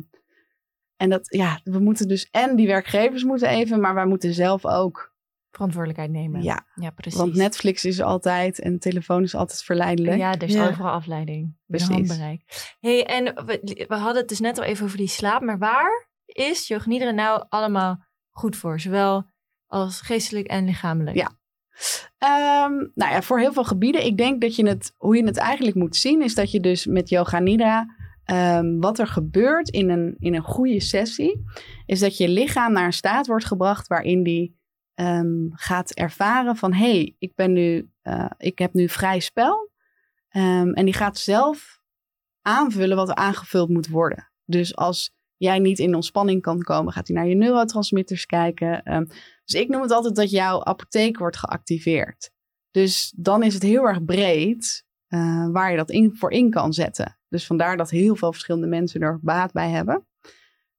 [0.98, 2.28] en dat, ja, we moeten dus...
[2.32, 5.16] En die werkgevers moeten even, maar wij moeten zelf ook.
[5.52, 6.41] Verantwoordelijkheid nemen.
[6.43, 7.20] Ja, Ja, precies.
[7.20, 10.18] want Netflix is altijd en telefoon is altijd verleidelijk.
[10.18, 10.68] Ja, er is Ja.
[10.68, 11.58] overal afleiding.
[11.66, 11.88] Precies.
[11.89, 12.41] Handbereik.
[12.80, 15.41] hey, en we, we hadden het dus net al even over die slaap.
[15.41, 18.80] Maar waar is yoga nidra nou allemaal goed voor?
[18.80, 19.26] Zowel
[19.66, 21.16] als geestelijk en lichamelijk.
[21.18, 21.32] Ja.
[22.18, 24.06] Ehm, nou ja, voor heel veel gebieden.
[24.06, 26.86] Ik denk dat je het, hoe je het eigenlijk moet zien, is dat je dus
[26.86, 27.95] met yoga nidra,
[28.28, 31.43] ehm, wat er gebeurt in een, in een goede sessie,
[31.86, 34.55] is dat je lichaam naar een staat wordt gebracht waarin die
[34.93, 39.71] ehm, gaat ervaren van, hé, hey, ik ben nu, eh, ik heb nu vrij spel.
[40.30, 41.82] Ehm, en die gaat zelf
[42.41, 44.32] aanvullen wat aangevuld moet worden.
[44.45, 48.82] Dus als jij niet in ontspanning kan komen, gaat hij naar je neurotransmitters kijken.
[49.45, 52.32] Dus ik noem het altijd dat jouw apotheek wordt geactiveerd.
[52.71, 56.74] Dus dan is het heel erg breed eh, waar je dat in, voor in kan
[56.74, 57.18] zetten.
[57.30, 60.05] Dus vandaar dat heel veel verschillende mensen er baat bij hebben.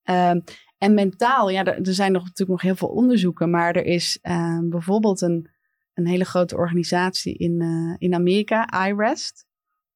[0.03, 0.41] Ehm,
[0.79, 3.51] en mentaal, ja, er, zijn nog, natuurlijk nog heel veel onderzoeken.
[3.51, 5.49] Maar er is ehm, bijvoorbeeld een,
[5.95, 9.47] een hele grote organisatie in, eh, in Amerika, iRest.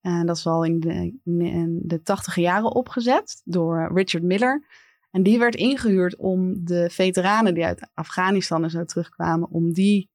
[0.01, 4.66] En dat is al in de, de tachtige jaren opgezet door eh, Richard Miller.
[5.11, 10.11] En die werd ingehuurd om de veteranen die uit Afghanistan en zo terugkwamen, om die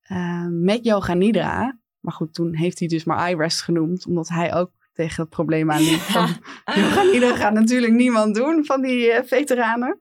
[0.00, 1.78] eh, met yoga nidra.
[2.00, 5.70] Maar goed, toen heeft hij dus maar iRest genoemd, omdat hij ook tegen het probleem
[5.70, 5.98] aanliep.
[5.98, 6.28] Van,
[6.82, 10.00] yoga nidra gaat natuurlijk niemand doen van die eh, veteranen.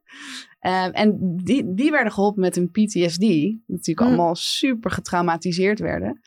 [0.60, 4.14] Eh, en die, die werden geholpen met een PTSD, die natuurlijk Hm.
[4.14, 6.22] allemaal super getraumatiseerd werden,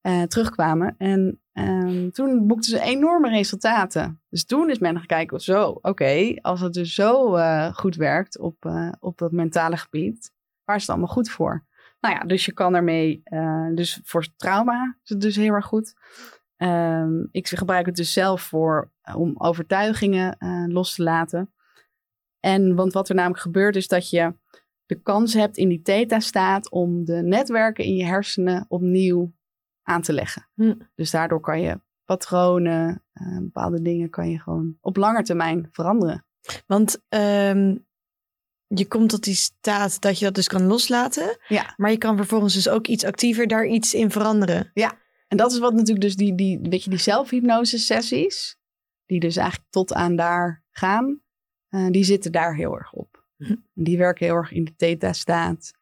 [0.00, 0.94] eh, terugkwamen.
[0.98, 4.20] En ehm, toen boekten ze enorme resultaten.
[4.28, 8.38] Dus toen is men gaan kijken, zo, oké, als het dus zo eh, goed werkt
[8.38, 8.56] op,
[9.00, 10.32] op dat mentale gebied,
[10.64, 11.64] waar is het allemaal goed voor?
[12.04, 15.66] Nou ja, dus je kan ermee, eh, dus voor trauma is het dus heel erg
[15.66, 15.94] goed.
[16.56, 21.52] Ehm, ik gebruik het dus zelf voor, eh, om overtuigingen eh, los te laten.
[22.40, 24.34] En want wat er namelijk gebeurt is dat je
[24.86, 29.34] de kans hebt in die theta-staat om de netwerken in je hersenen opnieuw
[29.82, 30.48] aan te leggen.
[30.54, 30.74] Hm.
[30.94, 33.04] Dus daardoor kan je patronen,
[33.40, 36.26] bepaalde dingen kan je gewoon op lange termijn veranderen.
[36.66, 37.76] Want ehm,
[38.78, 41.38] je komt tot die staat dat je dat dus kan loslaten.
[41.48, 41.74] Ja.
[41.76, 44.70] Maar je kan vervolgens dus ook iets actiever daar iets in veranderen.
[45.28, 48.58] En dat is wat natuurlijk dus die, die, weet je, die zelfhypnose sessies,
[49.06, 51.20] die dus eigenlijk tot aan daar gaan,
[51.68, 53.24] eh, die zitten daar heel erg op.
[53.36, 53.50] Hm.
[53.50, 55.72] En die werken heel erg in de theta-staat.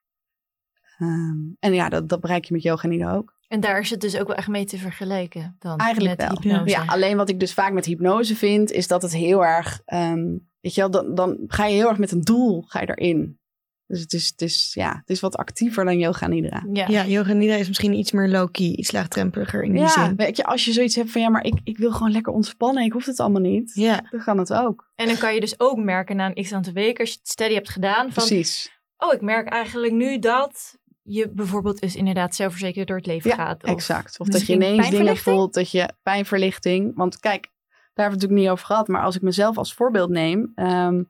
[0.98, 3.36] Ehm, en ja, dat, dat bereik je met yoga nidra ook.
[3.48, 6.38] En daar is het dus ook wel echt mee te vergelijken dan Eigenlijk met wel.
[6.40, 6.70] hypnose.
[6.70, 10.36] Ja, alleen wat ik dus vaak met hypnose vind, is dat het heel erg, ehm,
[10.62, 13.40] weet je wel, dan, dan ga je heel erg met een doel ga je erin.
[13.86, 16.66] Dus het is, het is, ja, het is wat actiever dan yoga nidra.
[16.72, 16.86] Ja.
[16.88, 20.16] Ja, yoga nidra is misschien iets meer low-key, iets laagdrempeliger in die Ja, zin.
[20.16, 22.84] weet je, als je zoiets hebt van ja, maar ik, ik wil gewoon lekker ontspannen,
[22.84, 23.70] ik hoef het allemaal niet.
[23.74, 24.90] Ja, Dan kan het ook.
[24.94, 27.28] En dan kan je dus ook merken na een x aantal weken, als je het
[27.28, 28.80] steady hebt gedaan, van Precies.
[28.96, 33.36] oh, ik merk eigenlijk nu dat je bijvoorbeeld dus inderdaad zelfverzekerd door het leven Ja,
[33.36, 33.62] gaat.
[33.64, 34.18] Of, Exact.
[34.20, 36.92] Of dat je ineens dingen voelt, dat je pijnverlichting.
[36.96, 37.48] Want kijk,
[37.94, 38.88] hebben we het natuurlijk niet over gehad.
[38.88, 40.52] Maar als ik mezelf als voorbeeld neem.
[40.54, 41.02] ehm,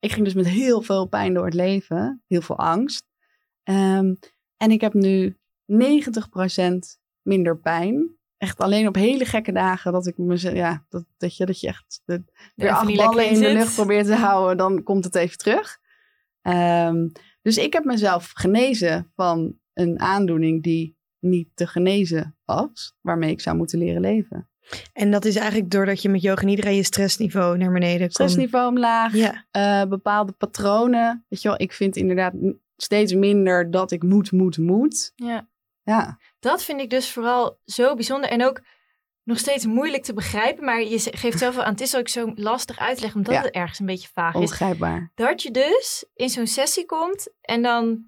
[0.00, 2.22] ik ging dus met heel veel pijn door het leven.
[2.26, 3.06] Heel veel angst.
[3.62, 4.14] Ehm,
[4.56, 8.16] en ik heb nu 90% minder pijn.
[8.36, 11.66] Echt alleen op hele gekke dagen dat ik mezelf, ja, dat, dat, je, dat je
[11.66, 12.24] echt de,
[12.54, 15.78] weer acht ballen in de lucht probeert te houden, dan komt het even terug.
[16.42, 17.08] Ehm,
[17.42, 23.40] dus ik heb mezelf genezen van een aandoening die niet te genezen was, waarmee ik
[23.40, 24.50] zou moeten leren leven.
[24.92, 28.12] En dat is eigenlijk doordat je met yoga nidra je stressniveau naar beneden komt.
[28.12, 31.24] Stressniveau omlaag, Ja, eh, bepaalde patronen.
[31.28, 32.34] Weet je wel, ik vind inderdaad
[32.76, 35.12] steeds minder dat ik moet, moet, moet.
[35.16, 35.48] Ja.
[35.82, 38.60] Ja, Dat vind ik dus vooral zo bijzonder en ook
[39.24, 40.64] nog steeds moeilijk te begrijpen.
[40.64, 43.40] Maar je geeft zelf wel aan, het is ook zo lastig uitleggen, omdat Ja.
[43.42, 44.40] het ergens een beetje vaag is.
[44.40, 45.12] onbegrijpbaar.
[45.14, 48.04] Dat je dus in zo'n sessie komt en dan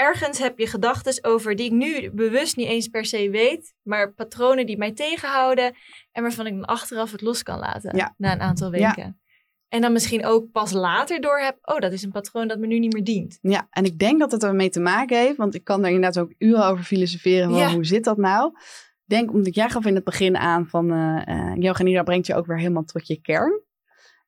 [0.00, 4.12] ergens heb je gedachten over die ik nu bewust niet eens per se weet, maar
[4.12, 5.74] patronen die mij tegenhouden
[6.12, 8.14] en waarvan ik dan achteraf het los kan laten Ja.
[8.16, 8.86] na een aantal Ja.
[8.94, 9.20] weken.
[9.68, 12.66] En dan misschien ook pas later door heb, oh, dat is een patroon dat me
[12.66, 13.38] nu niet meer dient.
[13.42, 16.18] Ja, en ik denk dat het ermee te maken heeft, want ik kan er inderdaad
[16.18, 17.50] ook uren over filosoferen.
[17.50, 17.72] Van Ja.
[17.72, 18.52] Hoe zit dat nou?
[19.04, 20.86] Denk, omdat jij gaf in het begin aan van
[21.58, 23.62] yoga nidra brengt je ook weer helemaal tot je kern.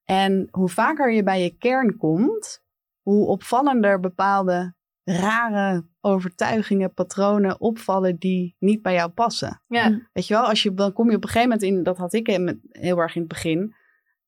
[0.04, 2.62] En hoe vaker je bij je kern komt,
[3.00, 4.74] hoe opvallender bepaalde
[5.04, 9.62] rare overtuigingen, patronen opvallen die niet bij jou passen.
[9.66, 11.96] Ja, Weet je wel, als je, dan kom je op een gegeven moment in, dat
[11.96, 12.26] had ik
[12.70, 13.74] heel erg in het begin,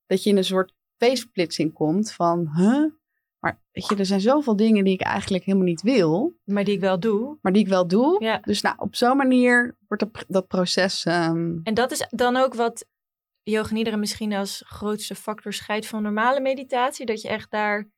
[0.06, 2.92] dat je in een soort feestsplitsing komt van, huh?
[3.38, 6.74] Maar weet je, er zijn zoveel dingen die ik eigenlijk helemaal niet wil, maar die
[6.74, 7.38] ik wel doe.
[7.40, 8.24] maar die ik wel doe.
[8.24, 8.38] Ja.
[8.38, 12.54] Dus nou, op zo'n manier wordt dat, dat proces, ehm, En dat is dan ook
[12.54, 12.86] wat
[13.42, 17.06] yoga misschien als grootste factor scheidt van normale meditatie.
[17.06, 17.88] Dat je echt daar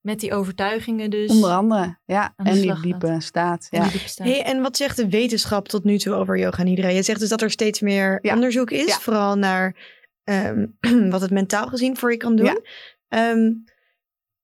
[0.00, 3.66] met die overtuigingen dus onder andere, ja, en die diepe staat.
[3.70, 3.82] Ja.
[3.82, 4.26] die diepe staat.
[4.26, 6.88] Hey, en wat zegt de wetenschap tot nu toe over yoga nidra?
[6.88, 8.34] Je zegt dus dat er steeds meer Ja.
[8.34, 8.98] onderzoek is, Ja.
[8.98, 9.76] vooral naar
[10.24, 10.66] ehm,
[11.10, 12.46] wat het mentaal gezien voor je kan doen.
[12.46, 12.60] Ja.
[13.08, 13.52] Ehm,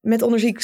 [0.00, 0.56] met onderzoek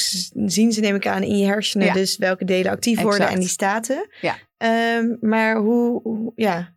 [0.45, 1.93] zien ze, neem ik aan, in je hersenen, Ja.
[1.93, 4.07] dus welke delen actief worden en die staten.
[4.21, 4.35] Ja.
[4.57, 6.75] Ehm, maar hoe, hoe- ja,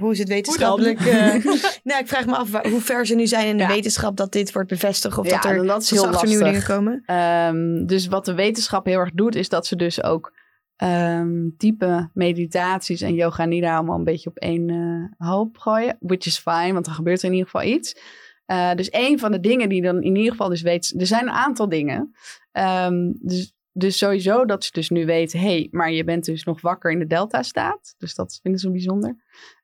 [0.00, 0.98] hoe is het wetenschappelijk?
[1.00, 1.34] Eh,
[1.88, 3.68] nou, ik vraag me af waar- hoe ver ze nu zijn in de Ja.
[3.68, 6.58] wetenschap dat dit wordt bevestigd of Ja, dat er dat is heel achter nieuwe dingen
[6.58, 6.76] lastig.
[6.76, 7.02] komen.
[7.06, 10.32] Ehm, dus wat de wetenschap heel erg doet, is dat ze dus ook
[10.76, 15.96] ehm type meditaties en yoga nidra allemaal een beetje op één eh, hoop gooien.
[16.00, 17.96] Which is fine, want dan gebeurt er in ieder geval iets.
[18.46, 21.22] Eh, dus een van de dingen die dan in ieder geval dus weet, er zijn
[21.22, 22.14] een aantal dingen.
[22.52, 26.44] Ehm, dus, dus sowieso dat ze dus nu weten, hé, hey, maar je bent dus
[26.44, 27.94] nog wakker in de delta staat.
[27.98, 29.16] Dus dat vinden ze bijzonder.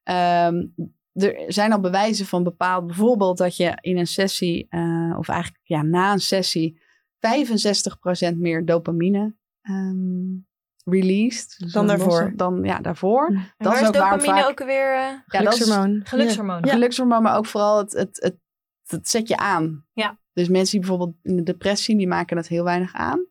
[0.02, 0.64] Ehm,
[1.12, 5.60] er zijn al bewijzen van bepaald, bijvoorbeeld dat je in een sessie, eh, of eigenlijk
[5.62, 6.80] ja, na een sessie,
[7.18, 10.36] 65% meer dopamine ehm
[10.84, 11.54] released.
[11.58, 12.32] Dus Dan daarvoor.
[12.36, 13.26] Dan, ja, daarvoor.
[13.26, 16.00] En dat waar is ook dopamine vaak- ook weer eh, Ja, dat is Gelukshormoon.
[16.04, 16.68] gelukshormoon?
[16.68, 18.36] gelukshormoon, maar ook vooral het, het, het,
[18.86, 19.86] het zet je aan.
[19.92, 20.18] Ja.
[20.32, 23.26] Dus mensen die bijvoorbeeld in de depressie, die maken dat heel weinig aan.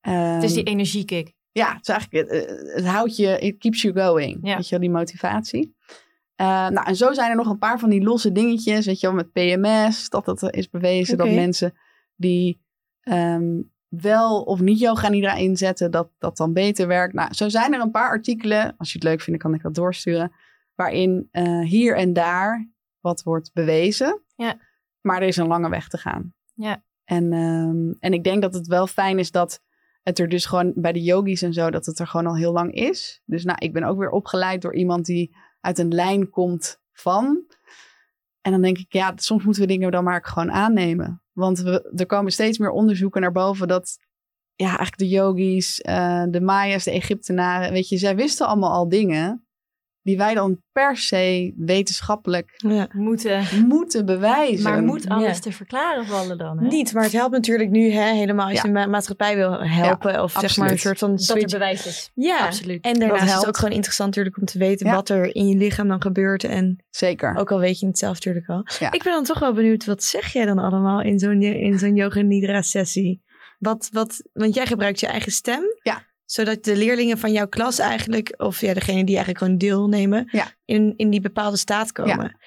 [0.00, 1.32] Het is die Ehm, energiekick.
[1.54, 4.38] Ja, het is eigenlijk, het, het houdt je, it keeps you going.
[4.42, 4.56] Ja.
[4.56, 5.76] Weet je wel, die motivatie.
[6.34, 9.06] Eh, nou, en zo zijn er nog een paar van die losse dingetjes, weet je
[9.06, 11.74] wel, met PMS, dat dat is bewezen dat mensen
[12.16, 12.60] die
[13.00, 17.14] ehm, wel of niet yoga nidra inzetten, dat dat dan beter werkt.
[17.14, 19.74] Nou, zo zijn er een paar artikelen, als je het leuk vindt, kan ik dat
[19.74, 20.32] doorsturen,
[20.74, 24.22] waarin eh, hier en daar wat wordt bewezen.
[24.36, 24.58] Ja.
[25.00, 26.34] Maar er is een lange weg te gaan.
[26.54, 26.84] Ja.
[27.04, 29.62] En, ehm, en ik denk dat het wel fijn is dat
[30.04, 32.52] het er dus gewoon bij de yogis en zo, dat het er gewoon al heel
[32.52, 33.22] lang is.
[33.24, 37.44] Dus nou, ik ben ook weer opgeleid door iemand die uit een lijn komt van.
[38.40, 41.22] En dan denk ik, ja, soms moeten we dingen dan maar gewoon aannemen.
[41.32, 43.98] Want we, er komen steeds meer onderzoeken naar boven dat,
[44.54, 48.88] ja, eigenlijk de yogis, eh, de Maya's, de Egyptenaren, weet je, zij wisten allemaal al
[48.88, 49.43] dingen
[50.04, 52.88] die wij dan per se wetenschappelijk Ja.
[52.92, 53.44] Moeten.
[53.68, 54.62] moeten bewijzen.
[54.70, 55.40] Maar moet alles Ja.
[55.42, 56.58] te verklaren vallen dan?
[56.58, 56.66] Hè?
[56.66, 58.60] Niet, maar het helpt natuurlijk nu hè, helemaal als Ja.
[58.62, 60.22] je de ma- maatschappij wil helpen.
[60.22, 61.52] of zeg maar een soort van Dat er switch.
[61.52, 62.10] bewijs is.
[62.14, 62.84] Ja, Absoluut.
[62.84, 64.94] en Dat daarnaast is het ook gewoon interessant natuurlijk om te weten Ja.
[64.94, 66.44] wat er in je lichaam dan gebeurt.
[66.44, 67.36] En Zeker.
[67.36, 68.62] ook al weet je het zelf natuurlijk al.
[68.78, 68.92] Ja.
[68.92, 71.94] Ik ben dan toch wel benieuwd, wat zeg jij dan allemaal in zo'n in zo'n
[71.94, 73.22] yoga nidra sessie?
[73.58, 75.62] Wat, wat, want jij gebruikt je eigen stem.
[75.82, 76.02] Ja.
[76.24, 80.46] Zodat de leerlingen van jouw klas eigenlijk, of ja, degene die eigenlijk gewoon deelnemen, Ja.
[80.64, 82.38] in, in die bepaalde staat komen.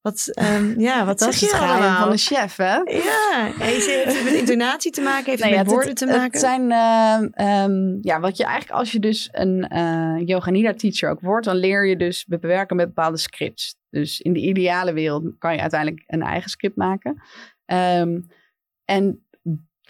[0.00, 2.76] Wat, ehm, ja, wat dat is het geheim van de chef, hè?
[2.76, 5.24] Ja, heeft het met intonatie te maken?
[5.24, 6.22] Heeft het Nee, met woorden te maken?
[6.22, 10.74] Het zijn, ehm, ehm, ja, wat je eigenlijk, als je dus een eh yoga nidra
[10.74, 13.76] teacher ook wordt, dan leer je dus bewerken met bepaalde scripts.
[13.90, 17.22] Dus in de ideale wereld kan je uiteindelijk een eigen script maken.
[18.84, 19.21] En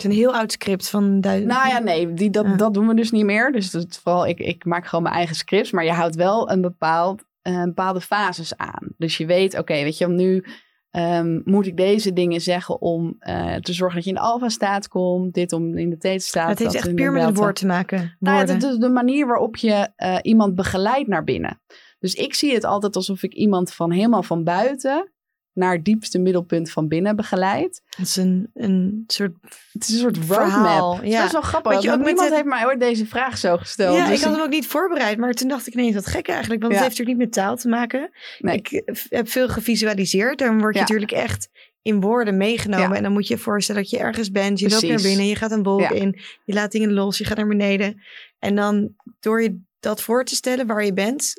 [0.03, 1.51] Het is een heel oud script van duizend.
[1.51, 2.57] nou ja, nee, die, dat, Ja.
[2.57, 3.53] dat doen we dus niet meer.
[3.53, 6.61] Dus dat, vooral, ik, ik maak gewoon mijn eigen scripts, maar je houdt wel een
[6.61, 8.95] bepaald, eh, bepaalde fases aan.
[8.97, 10.45] Dus je weet, oké, weet je, nu
[10.91, 14.89] ehm, moet ik deze dingen zeggen om eh, te zorgen dat je in de alfa-staat
[14.89, 16.49] komt, dit om in de theta-staat.
[16.49, 17.41] het heeft echt puur met een delta.
[17.43, 18.17] woord te maken.
[18.19, 21.61] Nou ja, het is de manier waarop je eh, iemand begeleidt naar binnen.
[21.99, 25.12] Dus ik zie het altijd alsof ik iemand van helemaal van buiten
[25.55, 27.83] naar het diepste middelpunt van binnen begeleid.
[27.97, 29.33] Het is een, een soort
[29.73, 31.05] Het is een soort Verhaal, roadmap.
[31.05, 31.17] ja.
[31.17, 31.83] Dat is wel grappig.
[31.83, 33.97] Je ook niemand heeft mij ooit deze vraag zo gesteld.
[33.97, 36.29] Ja, Dus ik had hem ook niet voorbereid, maar toen dacht ik ineens wat gek
[36.29, 36.79] eigenlijk, want Ja.
[36.79, 38.11] het heeft natuurlijk niet met taal te maken.
[38.39, 38.57] Nee.
[38.57, 40.87] Ik heb veel gevisualiseerd, dan word je Ja.
[40.87, 41.49] natuurlijk echt
[41.83, 42.95] in woorden meegenomen Ja.
[42.97, 45.37] en dan moet je je voorstellen dat je ergens bent, je loopt naar binnen, je
[45.37, 48.03] gaat een wolk in, je laat dingen los, je gaat naar beneden
[48.39, 51.35] en dan door je dat voor te stellen waar je bent,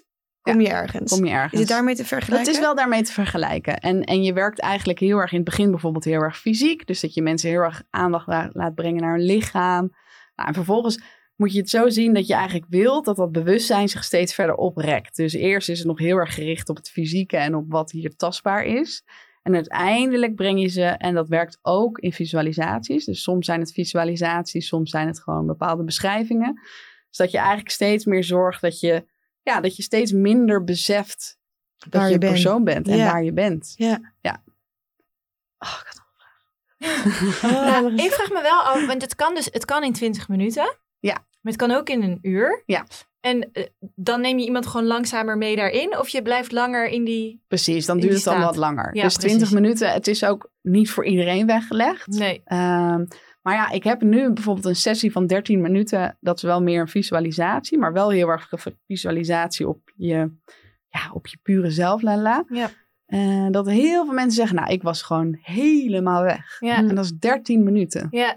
[0.52, 1.12] kom je ergens.
[1.12, 1.54] kom je ergens.
[1.54, 2.46] Is het daarmee te vergelijken?
[2.48, 3.80] Het is wel daarmee te vergelijken.
[3.80, 6.88] En, en je werkt eigenlijk heel erg in het begin bijvoorbeeld heel erg fysiek.
[6.88, 9.91] Dus dat je mensen heel erg aandacht la- laat brengen naar hun lichaam.
[10.36, 11.04] Nou, en vervolgens
[11.36, 14.56] moet je het zo zien dat je eigenlijk wilt dat dat bewustzijn zich steeds verder
[14.56, 15.16] oprekt.
[15.16, 18.16] Dus eerst is het nog heel erg gericht op het fysieke en op wat hier
[18.16, 19.04] tastbaar is.
[19.44, 23.06] En uiteindelijk breng je ze, en dat werkt ook in visualisaties.
[23.06, 26.54] Dus soms zijn het visualisaties, soms zijn het gewoon bepaalde beschrijvingen.
[27.08, 29.06] Dus dat je eigenlijk steeds meer zorgt dat je,
[29.44, 31.38] ja, dat je steeds minder beseft
[31.78, 32.32] dat Waar je je bent.
[32.32, 33.12] persoon bent en Ja.
[33.12, 33.74] waar je bent.
[33.76, 34.14] Ja.
[34.22, 34.44] Ja.
[35.60, 38.06] Oh, ik had nog Nou, een vraag.
[38.06, 40.76] ik vraag me wel af, want het kan dus het kan in 20 minuten.
[41.00, 41.14] Ja.
[41.14, 42.64] Maar het kan ook in een uur.
[42.66, 42.86] Ja.
[43.20, 45.98] En eh, dan neem je iemand gewoon langzamer mee daarin.
[45.98, 47.44] Of je blijft langer in die...
[47.48, 48.96] Precies, dan duurt het dan wat langer.
[48.96, 49.56] Ja, dus 20 precies.
[49.60, 52.08] minuten, het is ook niet voor iedereen weggelegd.
[52.08, 52.41] Nee.
[52.46, 53.06] Ehm,
[53.44, 56.18] maar ja, ik heb nu bijvoorbeeld een sessie van 13 minuten.
[56.20, 60.32] Dat is wel meer een visualisatie, maar wel heel erg ge- visualisatie op je,
[60.89, 62.44] ja, op je pure zelf, lala.
[62.50, 62.70] Ja.
[63.06, 66.58] Eh, dat heel veel mensen zeggen, nou, ik was gewoon helemaal weg.
[66.60, 66.76] Ja.
[66.76, 68.08] En dat is 13 minuten.
[68.12, 68.36] ja.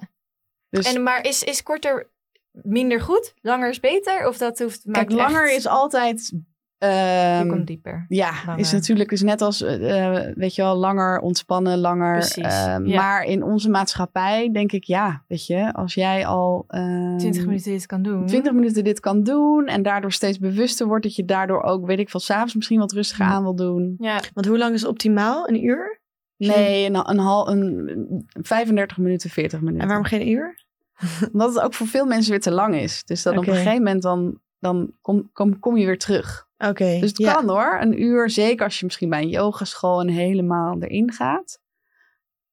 [0.69, 2.11] Dus En, maar is, is korter
[2.51, 3.35] minder goed?
[3.41, 4.29] Langer is beter?
[4.29, 4.83] Of dat hoeft...
[4.91, 6.33] kijk, langer echt- is altijd...
[6.79, 8.05] Je ehm, komt dieper.
[8.09, 8.61] Ja, Langer.
[8.61, 12.13] is natuurlijk is net als, eh, eh, weet je wel, langer ontspannen, langer.
[12.19, 12.97] Precies, eh, ja.
[12.97, 17.73] Maar in onze maatschappij denk ik, ja, weet je, als jij al ehm, 20 minuten
[17.73, 18.27] dit kan doen.
[18.27, 21.99] 20 minuten dit kan doen en daardoor steeds bewuster wordt, dat je daardoor ook, weet
[21.99, 23.31] ik veel, s'avonds misschien wat rustiger Ja.
[23.31, 23.95] aan wil doen.
[23.99, 24.21] Ja.
[24.35, 25.49] Want hoe lang is optimaal?
[25.49, 26.01] Een uur?
[26.37, 29.81] Nee, een, een, hal, een 35 minuten, 40 minuten.
[29.81, 30.65] En waarom geen uur?
[31.33, 33.05] Omdat het ook voor veel mensen weer te lang is.
[33.05, 36.49] Dus dan op een gegeven moment dan, dan kom, kom, kom je weer terug.
[36.59, 36.99] Oké.
[37.01, 37.33] Dus het ja.
[37.33, 37.79] kan hoor.
[37.81, 41.61] Een uur, zeker als je misschien bij een yogaschool en helemaal erin gaat.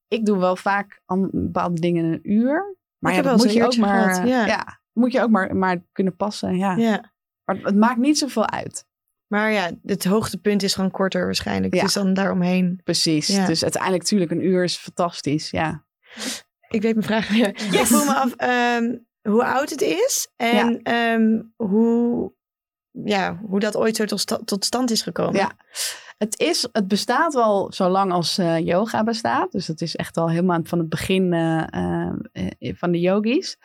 [0.07, 2.77] Ik doe wel vaak an- bepaalde dingen in een uur.
[2.97, 4.45] Maar Ik ja, dat moet je ook maar, gehad, ja.
[4.45, 6.57] ja, moet je ook maar, maar kunnen passen.
[6.57, 6.75] Ja.
[6.75, 7.11] Ja.
[7.43, 8.85] Maar het maakt niet zoveel uit.
[9.27, 11.73] Maar ja, het hoogtepunt is gewoon korter waarschijnlijk.
[11.73, 11.81] Ja.
[11.81, 12.81] Dus dan daaromheen.
[12.83, 13.27] Precies.
[13.27, 15.49] Dus uiteindelijk natuurlijk een uur is fantastisch.
[15.49, 15.85] Ja.
[16.69, 17.47] Ik weet mijn vraag weer.
[17.47, 20.31] Ik voel me af ehm, hoe oud het is.
[20.35, 22.33] En ehm, hoe,
[22.91, 25.35] ja, hoe dat ooit zo tot, tot stand is gekomen.
[25.39, 25.51] Ja.
[26.17, 29.51] Het, is, het bestaat al zo lang als eh, yoga bestaat.
[29.51, 33.57] Dus dat is echt al helemaal van het begin eh, eh, van de yogis.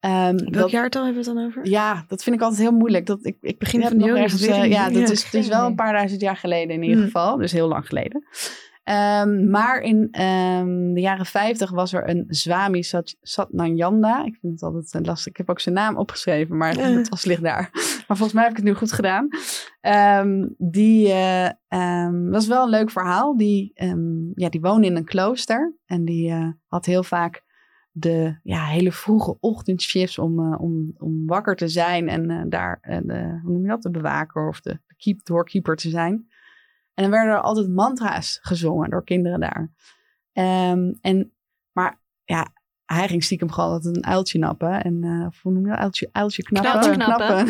[0.00, 1.66] Ehm, Welk dat- jaartal hebben we het dan over?
[1.68, 3.06] Ja, dat vind ik altijd heel moeilijk.
[3.06, 4.44] Dat, ik, ik Begin heb van nog ergens.
[4.44, 7.36] Ja, dat Ja, is, het is wel een paar duizend jaar geleden in ieder geval.
[7.36, 8.26] Dus heel lang geleden.
[8.84, 14.24] Ehm, maar in ehm, de jaren 50 was er een Swami Sat Satnananda.
[14.24, 15.26] Ik vind het altijd eh, lastig.
[15.32, 16.96] Ik heb ook zijn naam opgeschreven, maar Eh.
[16.96, 17.70] het was ligt daar.
[18.06, 19.28] Maar volgens mij heb ik het nu goed gedaan.
[19.80, 23.36] Ehm, die eh, was wel een leuk verhaal.
[23.36, 23.72] Die,
[24.34, 25.74] ja, die woonde in een klooster.
[25.86, 27.42] En die had heel vaak
[27.90, 32.08] de ja, hele vroege ochtendshifts om, om, om wakker te zijn.
[32.08, 35.90] En daar, de, hoe noem je dat, de bewaker of de, de keep, doorkeeper te
[35.90, 36.26] zijn.
[36.94, 39.70] En dan werden er altijd mantra's gezongen door kinderen daar.
[40.32, 41.32] Ehm, en,
[41.72, 42.52] maar ja,
[42.84, 44.82] hij ging stiekem gewoon altijd een uiltje nappen.
[44.82, 45.78] En uh, hoe noem je dat?
[45.78, 46.80] Uiltje, uiltje knappen.
[46.80, 47.36] Knapje knappen.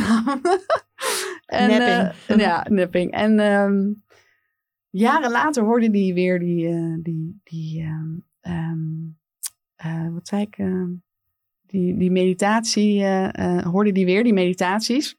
[1.47, 2.15] en, Napping.
[2.27, 3.13] eh, ja, napping.
[3.13, 3.93] En ehm,
[4.91, 7.83] jaren later hoorde hij weer die, eh, die, die
[8.41, 10.57] eh, wat zei ik?
[11.67, 13.07] die, die meditatie,
[13.63, 15.17] hoorde die weer, die meditaties.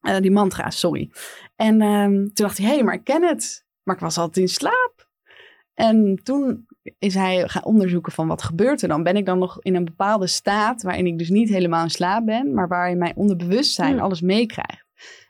[0.00, 1.10] Eh, die mantra's, sorry.
[1.56, 3.66] En ehm, toen dacht hij, hé, hey, maar ik ken het.
[3.82, 5.08] Maar ik was altijd in slaap.
[5.74, 6.66] En toen
[6.98, 9.02] is hij gaan onderzoeken van wat gebeurt er dan?
[9.02, 12.26] Ben ik dan nog in een bepaalde staat waarin ik dus niet helemaal in slaap
[12.26, 14.00] ben, maar waarin mijn onderbewustzijn Hmm.
[14.02, 14.86] alles meekrijgt?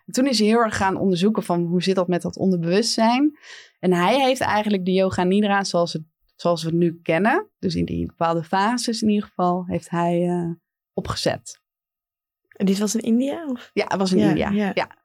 [0.07, 3.39] En toen is hij heel erg gaan onderzoeken van hoe zit dat met dat onderbewustzijn?
[3.79, 6.03] En hij heeft eigenlijk de yoga nidra zoals, het,
[6.37, 10.29] zoals we het nu kennen, dus in die bepaalde fases in ieder geval, heeft hij
[10.29, 10.51] eh,
[10.93, 11.61] opgezet.
[12.59, 13.45] En dit was in India?
[13.47, 13.71] Of?
[13.73, 14.51] Ja, het was in Ja, India.
[14.51, 14.71] ja.
[14.75, 14.97] Ja.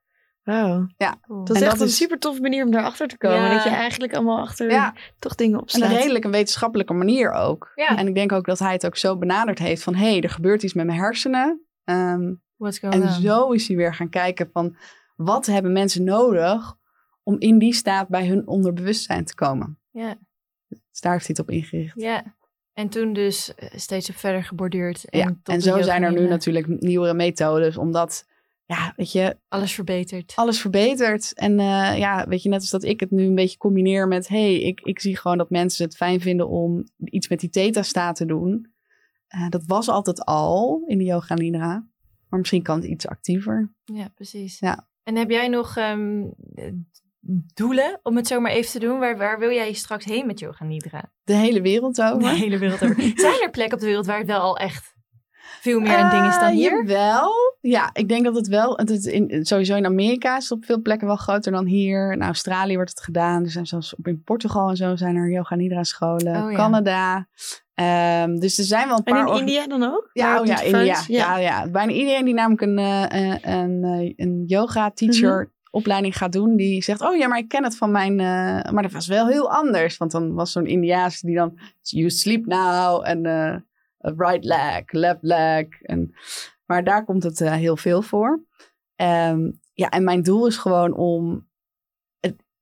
[0.43, 0.89] Wow.
[1.21, 1.43] Cool.
[1.43, 3.37] Dat is En echt dat een is- super toffe manier om daarachter te komen.
[3.41, 3.53] Ja.
[3.53, 4.93] Dat je eigenlijk allemaal achter Ja.
[5.19, 5.89] toch dingen En opslaat.
[5.91, 7.71] een redelijk een wetenschappelijke manier ook.
[7.75, 7.97] Ja.
[7.97, 9.95] En ik denk ook dat hij het ook zo benaderd heeft van...
[9.95, 11.65] hé, hey, er gebeurt iets met mijn hersenen.
[11.83, 13.21] Ehm, What's going en on?
[13.21, 14.75] zo is hij weer gaan kijken van...
[15.15, 16.75] wat hebben mensen nodig
[17.23, 19.79] om in die staat bij hun onderbewustzijn te komen.
[19.91, 20.15] Ja.
[20.67, 22.01] Dus daar heeft hij het op ingericht.
[22.01, 22.35] Ja.
[22.73, 25.09] En toen dus eh, steeds op verder geborduurd.
[25.09, 28.25] En, Ja, en zo zijn er nu natuurlijk nieuwere methodes, omdat,
[28.65, 30.33] ja, weet je, Alles verbeterd.
[30.35, 31.33] alles verbetert.
[31.33, 34.27] En eh, ja, weet je, net als dat ik het nu een beetje combineer met...
[34.27, 38.15] hey, ik, ik zie gewoon dat mensen het fijn vinden om iets met die theta-staat
[38.15, 38.71] te doen.
[39.27, 41.87] Eh, dat was altijd al in de yoga nidra.
[42.29, 43.73] Maar misschien kan het iets actiever.
[43.83, 44.59] Ja, precies.
[44.59, 44.87] Ja.
[45.03, 46.23] En heb jij nog ehm,
[46.55, 46.71] eh,
[47.53, 48.99] doelen, om het zo maar even te doen?
[48.99, 51.11] Waar, waar wil jij straks heen met Yoga Nidra?
[51.23, 52.19] De hele wereld over.
[52.19, 53.01] De hele wereld over.
[53.15, 54.91] Zijn er plekken op de wereld waar het wel al echt
[55.61, 56.85] veel meer een ding is dan Eh, hier?
[56.85, 57.31] Wel.
[57.61, 58.77] Ja, ik denk dat het wel.
[58.77, 62.11] Het is in, sowieso in Amerika is het op veel plekken wel groter dan hier.
[62.11, 63.43] In Australië wordt het gedaan.
[63.43, 66.43] Er zijn zelfs op in Portugal en zo zijn er yoga nidra scholen.
[66.43, 66.57] Oh, ja.
[66.57, 67.27] Canada.
[67.73, 69.21] Ehm, dus er zijn wel een En paar.
[69.21, 70.09] in orga- India dan ook?
[70.13, 70.93] Ja, oh ja, niet India.
[70.93, 71.37] Frans- Ja.
[71.37, 76.31] Ja, Bijna iedereen die namelijk een, eh, eh, een, eh, een yoga teacher opleiding gaat
[76.31, 78.19] doen, die zegt: Oh ja, maar ik ken het van mijn.
[78.19, 79.97] eh, maar dat was wel heel anders.
[79.97, 81.59] Want dan was zo'n Indiaas die dan.
[81.81, 83.07] You sleep now.
[83.07, 83.57] En eh,
[83.97, 85.81] right leg, left leg.
[85.81, 86.13] En,
[86.65, 88.43] maar daar komt het eh, heel veel voor.
[88.95, 91.51] Ehm, ja, en mijn doel is gewoon om.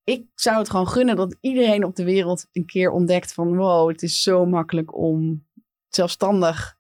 [0.04, 3.90] Ik zou het gewoon gunnen dat iedereen op de wereld een keer ontdekt van: wow,
[3.90, 5.48] het is zo makkelijk om
[5.88, 6.80] zelfstandig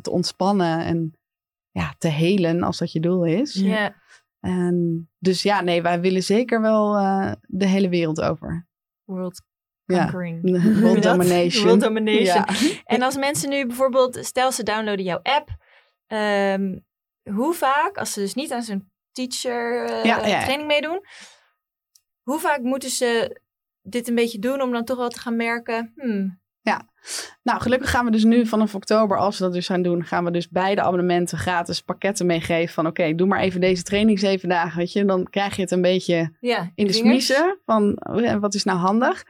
[0.00, 1.18] te ontspannen en
[1.70, 3.54] ja, te helen als dat je doel is.
[3.54, 3.94] Ja.
[4.46, 8.68] En dus ja, nee, wij willen zeker wel eh, de hele wereld over.
[9.04, 9.42] World
[9.86, 10.42] conquering.
[10.82, 11.64] World domination.
[11.64, 12.24] World domination.
[12.24, 12.46] Ja.
[12.84, 15.48] En als mensen nu bijvoorbeeld, stel ze downloaden jouw app.
[16.06, 16.78] ehm,
[17.30, 20.42] hoe vaak, als ze dus niet aan zo'n teacher eh, ja.
[20.42, 21.00] training meedoen.
[22.22, 23.40] Hoe vaak moeten ze
[23.82, 25.92] dit een beetje doen om dan toch wel te gaan merken.
[25.96, 26.40] Hmm,
[27.42, 30.24] Nou, gelukkig gaan we dus nu vanaf oktober, als we dat dus gaan doen, gaan
[30.24, 32.74] we dus beide abonnementen gratis pakketten meegeven.
[32.74, 35.04] Van oké, doe maar even deze training zeven dagen, weet je.
[35.04, 38.78] Dan krijg je het een beetje ja, in de smiezen van eh, wat is nou
[38.78, 39.24] handig.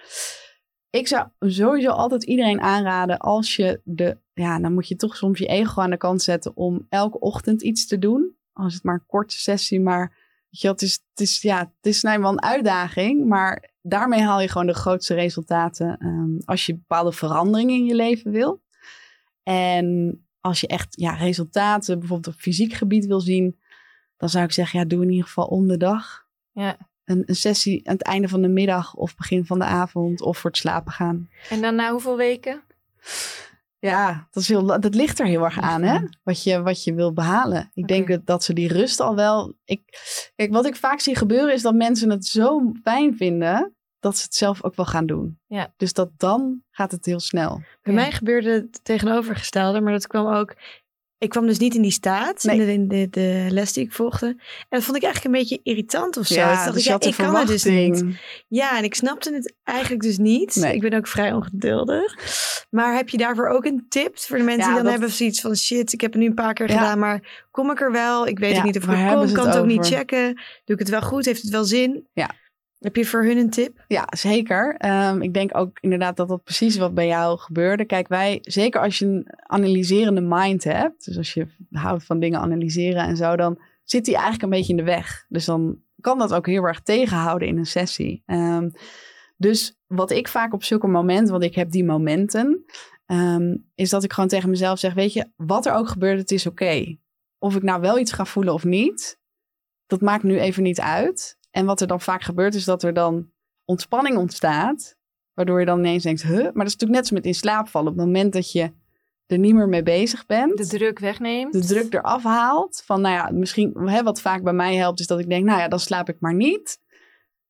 [0.91, 5.39] Ik zou sowieso altijd iedereen aanraden als je de, ja, dan moet je toch soms
[5.39, 8.37] je ego aan de kant zetten om elke ochtend iets te doen.
[8.53, 10.26] Als het maar een korte sessie, maar
[10.61, 14.41] je, het is, het is, ja, het is nou wel een uitdaging, maar daarmee haal
[14.41, 18.63] je gewoon de grootste resultaten ehm, als je bepaalde veranderingen in je leven wil.
[19.43, 23.59] En als je echt ja, resultaten bijvoorbeeld op fysiek gebied wil zien,
[24.17, 26.77] dan zou ik zeggen, ja, doe in ieder geval om de dag Ja.
[27.05, 30.39] een, een sessie aan het einde van de middag of begin van de avond of
[30.39, 31.29] voor het slapen gaan.
[31.51, 32.63] En dan na hoeveel weken?
[33.87, 35.99] Ja, dat, is heel, dat ligt er heel erg aan, hè?
[36.23, 37.71] Wat je, wat je wil behalen.
[37.75, 39.55] Ik denk dat, dat ze die rust al wel.
[39.65, 39.81] Ik,
[40.37, 44.23] kijk, wat ik vaak zie gebeuren is dat mensen het zo fijn vinden dat ze
[44.25, 45.39] het zelf ook wel gaan doen.
[45.47, 45.73] Ja.
[45.77, 47.57] Dus dat dan gaat het heel snel.
[47.83, 48.01] Bij Ja.
[48.01, 50.55] mij gebeurde het tegenovergestelde, maar dat kwam ook.
[51.19, 52.73] Ik kwam dus niet in die staat, Nee.
[52.73, 54.27] in de, de, de les die ik volgde.
[54.27, 54.37] En
[54.69, 56.35] dat vond ik eigenlijk een beetje irritant of zo.
[56.35, 58.05] Ja, dus ik, je ja, ik kan het dus niet.
[58.49, 60.55] Ja, en ik snapte het eigenlijk dus niet.
[60.57, 60.75] Nee.
[60.75, 62.15] Ik ben ook vrij ongeduldig.
[62.71, 65.11] Maar heb je daarvoor ook een tip voor de mensen Ja, die dan dat- hebben
[65.17, 67.93] zoiets van shit, ik heb het nu een paar keer gedaan, maar kom ik er
[67.93, 68.27] wel?
[68.27, 70.35] Ik weet ook niet of ik kom, kan het het ook niet checken.
[70.65, 71.25] Doe ik het wel goed?
[71.25, 72.07] Heeft het wel zin?
[72.13, 72.31] Ja.
[72.79, 73.85] Heb je voor hun een tip?
[73.89, 74.75] Ja, zeker.
[74.77, 77.85] Ehm, ik denk ook inderdaad dat dat precies wat bij jou gebeurde.
[77.85, 82.41] Kijk, wij, zeker als je een analyserende mind hebt, dus als je houdt van dingen
[82.41, 85.25] analyseren en zo, dan zit die eigenlijk een beetje in de weg.
[85.29, 88.23] Dus dan kan dat ook heel erg tegenhouden in een sessie.
[88.27, 88.69] Ehm,
[89.37, 92.65] dus wat ik vaak op zulke momenten, want ik heb die momenten,
[93.07, 96.31] ehm, is dat ik gewoon tegen mezelf zeg, weet je, wat er ook gebeurt, het
[96.31, 96.97] is oké.
[97.39, 99.21] Of ik nou wel iets ga voelen of niet,
[99.87, 101.36] dat maakt nu even niet uit.
[101.57, 103.31] En wat er dan vaak gebeurt, is dat er dan
[103.65, 104.97] ontspanning ontstaat.
[105.35, 106.31] Waardoor je dan ineens denkt, huh?
[106.33, 107.93] Maar dat is natuurlijk net zo met in slaap vallen.
[107.93, 108.73] Op het moment dat je
[109.27, 110.57] er niet meer mee bezig bent.
[110.57, 111.53] De druk wegneemt.
[111.53, 112.83] de druk eraf haalt.
[112.85, 115.61] Van nou ja, misschien hè, wat vaak bij mij helpt, is dat ik denk, nou
[115.61, 116.79] ja, dan slaap ik maar niet.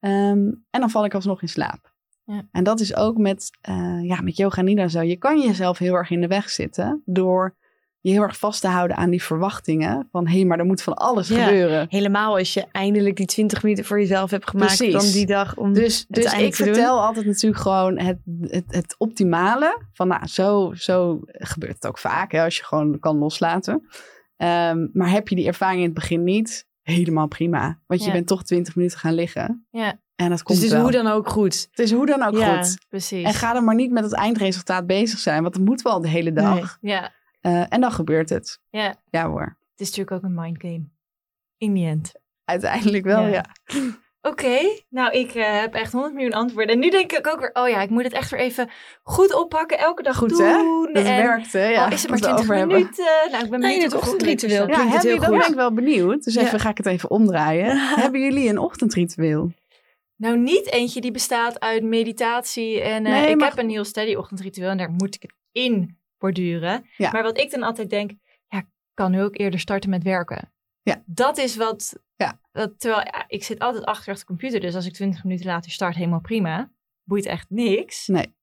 [0.01, 1.95] Ehm, en dan val ik alsnog in slaap.
[2.25, 2.49] Ja.
[2.53, 5.03] En dat is ook met, eh, ja, met yoga nidra zo.
[5.03, 7.57] Je kan jezelf heel erg in de weg zitten door
[8.07, 10.09] je heel erg vast te houden aan die verwachtingen.
[10.13, 11.45] Van hé, hey, maar er moet van alles Ja.
[11.45, 11.87] gebeuren.
[11.89, 14.93] Helemaal als je eindelijk die 20 minuten voor jezelf hebt gemaakt Precies.
[14.93, 16.53] dan die dag om Dus, dus ik doen.
[16.67, 19.83] vertel altijd natuurlijk gewoon het, het, het optimale.
[19.93, 23.87] Van nou, zo, zo gebeurt het ook vaak hè, als je gewoon kan loslaten.
[24.37, 27.79] Ehm, maar heb je die ervaring in het begin niet, helemaal prima.
[27.87, 29.67] Want je bent toch 20 minuten gaan liggen.
[29.71, 30.01] Ja.
[30.17, 30.83] En dat komt Dus het is wel.
[30.83, 31.67] hoe dan ook goed.
[31.71, 32.57] Het is hoe dan ook Ja.
[32.63, 32.79] goed.
[32.89, 33.25] Precies.
[33.25, 35.43] En ga er maar niet met het eindresultaat bezig zijn.
[35.43, 36.79] Want dat moet wel de hele dag.
[36.81, 37.13] Ja,
[37.47, 38.61] Eh, en dan gebeurt het.
[38.71, 38.95] ja.
[39.11, 39.57] Ja hoor.
[39.71, 40.85] Het is natuurlijk ook een mindgame.
[41.59, 42.13] In the end.
[42.45, 43.29] Uiteindelijk wel, Ja.
[43.29, 43.45] ja.
[44.31, 46.75] Oké, nou ik eh, heb echt 100 miljoen antwoorden.
[46.75, 48.71] En nu denk ik ook weer, oh ja, ik moet het echt weer even
[49.03, 49.79] goed oppakken.
[49.79, 50.41] Elke dag Goed, doen.
[50.43, 50.57] hè?
[50.93, 51.69] Het en werkt, hè?
[51.69, 52.77] Ja, al is het maar als we 20 over hebben.
[52.77, 53.05] minuten.
[53.31, 54.67] Nou, ik ben Nee, benieuwd het ochtendritueel.
[54.69, 56.25] Ja, Klinkt het hebben, heel dan ben ik wel benieuwd.
[56.25, 56.43] Dus Ja.
[56.43, 57.79] even ga ik het even omdraaien.
[58.03, 59.53] hebben jullie een ochtendritueel?
[60.17, 62.81] Nou, niet eentje die bestaat uit meditatie.
[62.81, 65.35] En eh, Nee, ik maar- heb een heel steady ochtendritueel en daar moet ik het
[65.53, 66.87] in borduren.
[66.97, 67.11] Ja.
[67.11, 68.11] Maar wat ik dan altijd denk,
[68.49, 70.53] ja, ik kan nu ook eerder starten met werken.
[70.83, 71.03] Ja.
[71.07, 72.41] Dat is wat, Ja.
[72.53, 74.61] wat terwijl ja, ik zit altijd achter de computer.
[74.61, 76.71] Dus als ik 20 minuten later start, helemaal prima.
[77.05, 78.07] Boeit echt niks.
[78.07, 78.35] Nee.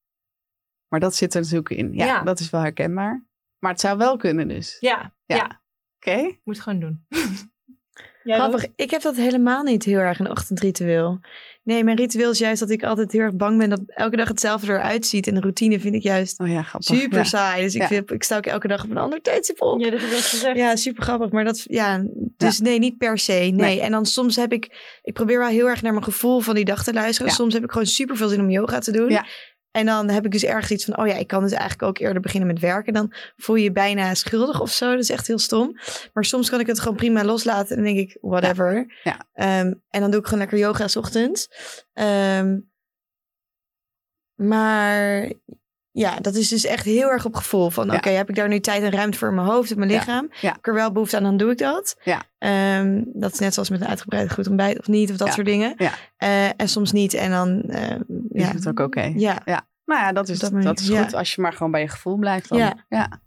[0.87, 1.93] Maar dat zit er natuurlijk in.
[1.93, 2.21] Ja, Ja.
[2.23, 3.25] dat is wel herkenbaar.
[3.59, 4.77] Maar het zou wel kunnen dus.
[4.79, 5.35] Ja, Ja.
[5.35, 5.61] ja.
[5.95, 6.37] Oké.
[6.43, 7.05] moet gewoon doen.
[8.23, 11.19] Jij Grappig, ik heb dat helemaal niet heel erg een ochtendritueel.
[11.63, 14.27] Nee, mijn ritueel is juist dat ik altijd heel erg bang ben dat elke dag
[14.27, 15.27] hetzelfde eruit ziet.
[15.27, 16.99] En de routine vind ik juist Oh ja, grappig.
[16.99, 17.23] super Ja.
[17.23, 17.63] saai.
[17.63, 19.79] Dus ik, vind, ik sta ook elke dag op een ander tijdstip op.
[19.79, 20.57] Ja, dat heb gezegd.
[20.57, 21.31] Ja, super grappig.
[21.31, 22.05] Maar dat, ja,
[22.37, 23.33] dus nee, niet per se.
[23.33, 23.51] Nee.
[23.51, 23.81] Nee.
[23.81, 26.65] En dan soms heb ik, ik probeer wel heel erg naar mijn gevoel van die
[26.65, 27.29] dag te luisteren.
[27.31, 27.37] Ja.
[27.37, 29.09] Soms heb ik gewoon super veel zin om yoga te doen.
[29.73, 31.97] En dan heb ik dus ergens iets van, oh ja, ik kan dus eigenlijk ook
[31.97, 32.93] eerder beginnen met werken.
[32.93, 34.91] Dan voel je je bijna schuldig of zo.
[34.91, 35.79] Dat is echt heel stom.
[36.13, 37.77] Maar soms kan ik het gewoon prima loslaten.
[37.77, 38.99] En dan denk ik, whatever.
[39.03, 39.27] Ja.
[39.33, 41.47] Ehm, en dan doe ik gewoon lekker yoga 's ochtends.
[41.93, 42.59] Ehm,
[44.35, 45.31] maar
[45.93, 47.69] ja, dat is dus echt heel erg op gevoel.
[47.69, 47.95] Van Ja.
[47.95, 50.27] oké, heb ik daar nu tijd en ruimte voor in mijn hoofd en mijn lichaam?
[50.41, 50.47] Ja.
[50.47, 51.95] Heb ik er wel behoefte aan, dan doe ik dat.
[52.03, 52.21] Ja.
[52.37, 55.45] Ehm, dat is net zoals met een uitgebreid goed ontbijt of niet, of dat soort
[55.47, 55.73] dingen.
[55.77, 55.91] Ja.
[56.17, 57.13] Eh, en soms niet.
[57.13, 57.95] En dan, eh,
[58.29, 59.13] Is het ook oké?
[59.15, 59.41] ja.
[59.85, 62.49] Nou ja, dat is, dat is goed als je maar gewoon bij je gevoel blijft.
[62.49, 62.57] Dan.
[62.57, 62.73] Ja.
[62.89, 63.21] ja.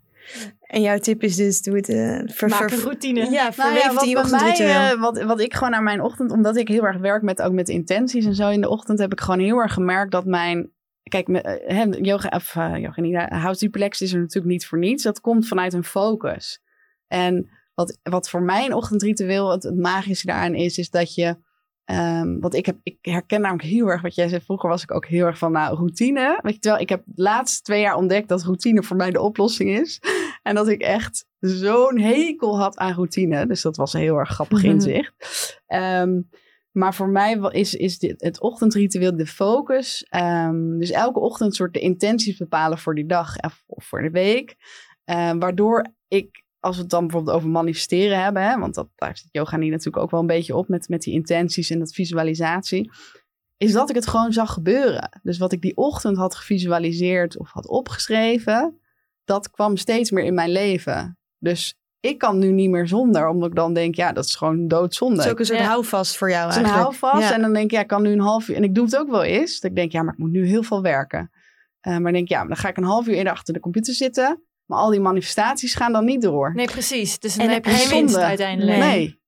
[0.60, 3.30] En jouw tip is dus, doe het uh, ver, Maak een routine.
[3.30, 6.68] Ja, Nou verweef ja, bij mij, wat, wat ik gewoon aan mijn ochtend, omdat ik
[6.68, 9.40] heel erg werk met ook met intenties en zo in de ochtend, heb ik gewoon
[9.40, 10.70] heel erg gemerkt dat mijn.
[11.08, 14.78] Kijk, eh, hè, yoga, of uh, yoga niet, House Relaxed is er natuurlijk niet voor
[14.78, 15.02] niets.
[15.02, 16.62] Dat komt vanuit een focus.
[17.06, 21.36] En wat, wat voor mijn ochtendritueel het, het magische daaraan is, is dat je.
[21.84, 24.40] ehm, want ik, heb, ik herken namelijk heel erg wat jij zei.
[24.40, 26.38] Vroeger was ik ook heel erg van nou, routine.
[26.42, 29.20] Weet je, terwijl ik heb de laatste twee jaar ontdekt dat routine voor mij de
[29.20, 30.00] oplossing is.
[30.42, 33.46] En dat ik echt zo'n hekel had aan routine.
[33.46, 34.70] Dus dat was een heel erg grappig Mhm.
[34.70, 35.14] inzicht.
[35.66, 36.20] Ehm,
[36.76, 40.06] maar voor mij is, is dit, het ochtendritueel de focus.
[40.08, 44.10] Ehm, dus elke ochtend soort de intenties bepalen voor die dag of, of voor de
[44.10, 44.56] week.
[45.04, 49.16] Ehm, waardoor ik, als we het dan bijvoorbeeld over manifesteren hebben, hè, want dat, daar
[49.16, 51.94] zit yoga niet natuurlijk ook wel een beetje op met, met die intenties en dat
[51.94, 52.90] visualisatie,
[53.56, 55.20] is dat ik het gewoon zag gebeuren.
[55.22, 58.80] Dus wat ik die ochtend had gevisualiseerd of had opgeschreven,
[59.24, 61.18] dat kwam steeds meer in mijn leven.
[61.38, 64.68] Dus ik kan nu niet meer zonder, omdat ik dan denk, ja, dat is gewoon
[64.68, 65.16] doodzonde.
[65.16, 65.64] Het is ook een soort Ja.
[65.66, 66.98] houvast voor jou Het is een eigenlijk.
[67.00, 67.28] houvast.
[67.28, 67.34] Ja.
[67.34, 68.56] En dan denk ik, ja, ik kan nu een half uur.
[68.56, 69.60] En ik doe het ook wel eens.
[69.60, 71.30] Dat ik denk, ja, maar ik moet nu heel veel werken.
[71.80, 73.60] Eh, maar dan denk ik, ja, dan ga ik een half uur eerder achter de
[73.60, 74.42] computer zitten.
[74.64, 76.54] Maar al die manifestaties gaan dan niet door.
[76.54, 77.18] Nee, precies.
[77.18, 78.26] Dus dan En heb je geen winst zonde.
[78.28, 78.78] uiteindelijk.
[78.78, 79.20] Nee.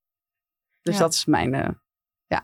[0.83, 1.01] Dus Ja.
[1.01, 1.81] dat is mijn...
[2.29, 2.39] eh,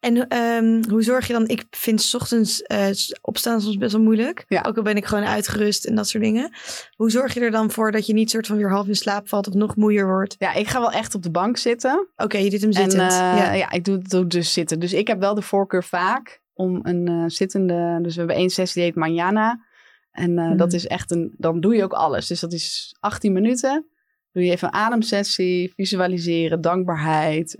[0.00, 1.48] En ehm, hoe zorg je dan?
[1.48, 2.86] Ik vind 's ochtends eh,
[3.20, 4.44] opstaan soms best wel moeilijk.
[4.48, 4.64] Ja.
[4.66, 6.52] Ook al ben ik gewoon uitgerust en dat soort dingen.
[6.96, 9.28] Hoe zorg je er dan voor dat je niet soort van weer half in slaap
[9.28, 10.34] valt of nog moeier wordt?
[10.38, 12.08] ja, ik ga wel echt op de bank zitten.
[12.16, 13.12] Oké, je doet hem En zittend.
[13.12, 13.52] eh, ja.
[13.52, 13.70] ja.
[13.70, 14.80] ik doe, doe dus zitten.
[14.80, 17.98] Dus ik heb wel de voorkeur vaak om een eh, zittende...
[18.02, 19.66] Dus we hebben één sessie die heet Manjana.
[20.10, 20.56] En eh, Mhm.
[20.56, 21.34] dat is echt een...
[21.36, 22.26] Dan doe je ook alles.
[22.26, 23.86] Dus dat is 18 minuten.
[24.32, 27.54] Doe je even een ademsessie, visualiseren, dankbaarheid,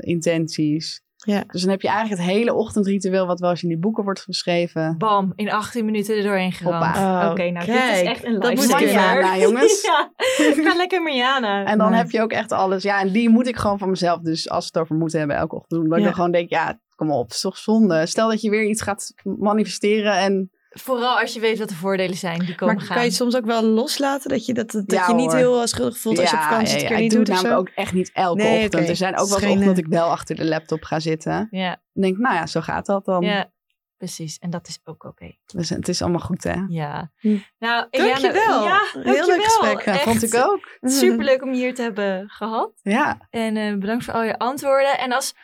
[0.00, 1.02] intenties.
[1.24, 1.44] Ja.
[1.46, 4.20] Dus dan heb je eigenlijk het hele ochtendritueel wat wel eens in die boeken wordt
[4.20, 4.94] geschreven.
[4.98, 6.96] Bam, in 18 minuten er doorheen geramd.
[6.96, 9.38] Oh, Oké, nou dit is echt een dat moet lifesaver.
[9.40, 9.82] jongens.
[9.90, 11.64] ja, ga lekker Mariana.
[11.64, 12.02] En dan Nice.
[12.02, 12.82] heb je ook echt alles.
[12.82, 14.20] Ja, en die moet ik gewoon van mezelf.
[14.20, 15.88] Dus als we het over moeten hebben, elke ochtend doen.
[15.88, 18.06] Dat ik dan gewoon denk, ja, kom op, het is toch zonde.
[18.06, 22.16] Stel dat je weer iets gaat manifesteren en Vooral als je weet wat de voordelen
[22.16, 22.94] zijn die komen Maar gaan.
[22.94, 24.30] kan je het soms ook wel loslaten?
[24.30, 25.36] Dat je, dat, dat Ja, je niet hoor.
[25.36, 27.28] heel eh, schuldig voelt als je op vakantie het ja, keer ik niet doe doet
[27.28, 27.74] het of namelijk zo?
[27.74, 28.88] ook echt niet elke Nee, ochtend.
[28.88, 31.48] Er zijn ook wel ochtenden dat ik wel achter de laptop ga zitten.
[31.50, 33.22] Ja, En denk, nou ja, zo gaat dat dan.
[33.22, 33.50] ja,
[33.96, 34.38] precies.
[34.38, 35.36] En dat is ook oké.
[35.46, 36.54] Dus het is allemaal goed, hè?
[36.68, 37.10] Ja.
[37.16, 37.36] Hm.
[37.58, 38.64] Nou, Dankjewel.
[38.64, 39.84] Ja, Heel leuk gesprek.
[39.84, 40.78] Ja, Echt vond ik ook.
[41.00, 42.72] Superleuk om je hier te hebben gehad.
[42.82, 44.98] Ja, En eh, bedankt voor al je antwoorden.
[44.98, 45.34] En als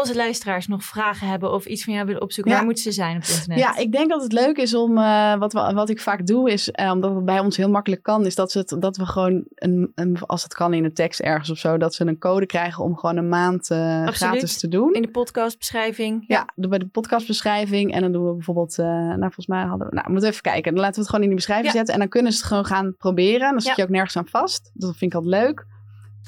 [0.00, 2.58] onze luisteraars nog vragen hebben of iets van jou willen opzoeken, Ja.
[2.58, 3.58] waar moeten ze zijn op internet?
[3.58, 6.50] ja, ik denk dat het leuk is om, eh, wat, we, wat ik vaak doe,
[6.50, 9.06] is, eh, omdat het bij ons heel makkelijk kan, is dat, ze het, dat we
[9.06, 12.18] gewoon, een, een, als het kan in de tekst ergens of zo, dat ze een
[12.18, 14.92] code krijgen om gewoon een maand eh, gratis te doen.
[14.92, 16.24] In de podcastbeschrijving.
[16.26, 17.92] Ja, doen bij de podcastbeschrijving.
[17.94, 20.72] En dan doen we bijvoorbeeld, nou volgens mij hadden we, nou we moeten even kijken.
[20.72, 21.76] Dan laten we het gewoon in die beschrijving Ja.
[21.76, 21.94] zetten.
[21.94, 23.50] En dan kunnen ze het gewoon gaan proberen.
[23.50, 23.74] Dan zit Ja.
[23.76, 24.70] je ook nergens aan vast.
[24.74, 25.66] Dat vind ik altijd leuk.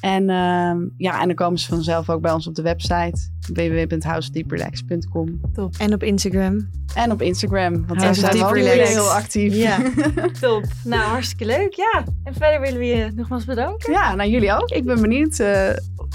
[0.00, 3.18] En ehm, ja, en dan komen ze vanzelf ook bij ons op de website
[3.52, 5.40] www.housedeeprelax.com
[5.78, 6.70] En op Instagram.
[6.94, 7.86] en op Instagram.
[7.86, 9.54] Want daar zijn we ook heel actief.
[9.54, 9.78] Ja.
[10.40, 10.64] Top.
[10.84, 11.72] Nou, hartstikke leuk.
[11.74, 12.04] Ja.
[12.24, 13.92] En verder willen we je nogmaals bedanken.
[13.92, 14.70] Ja, nou jullie ook.
[14.70, 15.68] Ik ben benieuwd eh,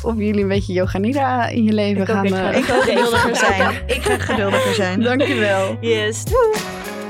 [0.03, 2.25] of jullie een beetje yoga nidra in je leven Ik ook, gaan.
[2.25, 3.73] ik ga Ik ga geduldiger zijn.
[3.87, 5.01] Ik ga geduldiger zijn.
[5.01, 5.77] Dankjewel.
[5.81, 6.25] Yes.
[6.25, 7.00] Doei.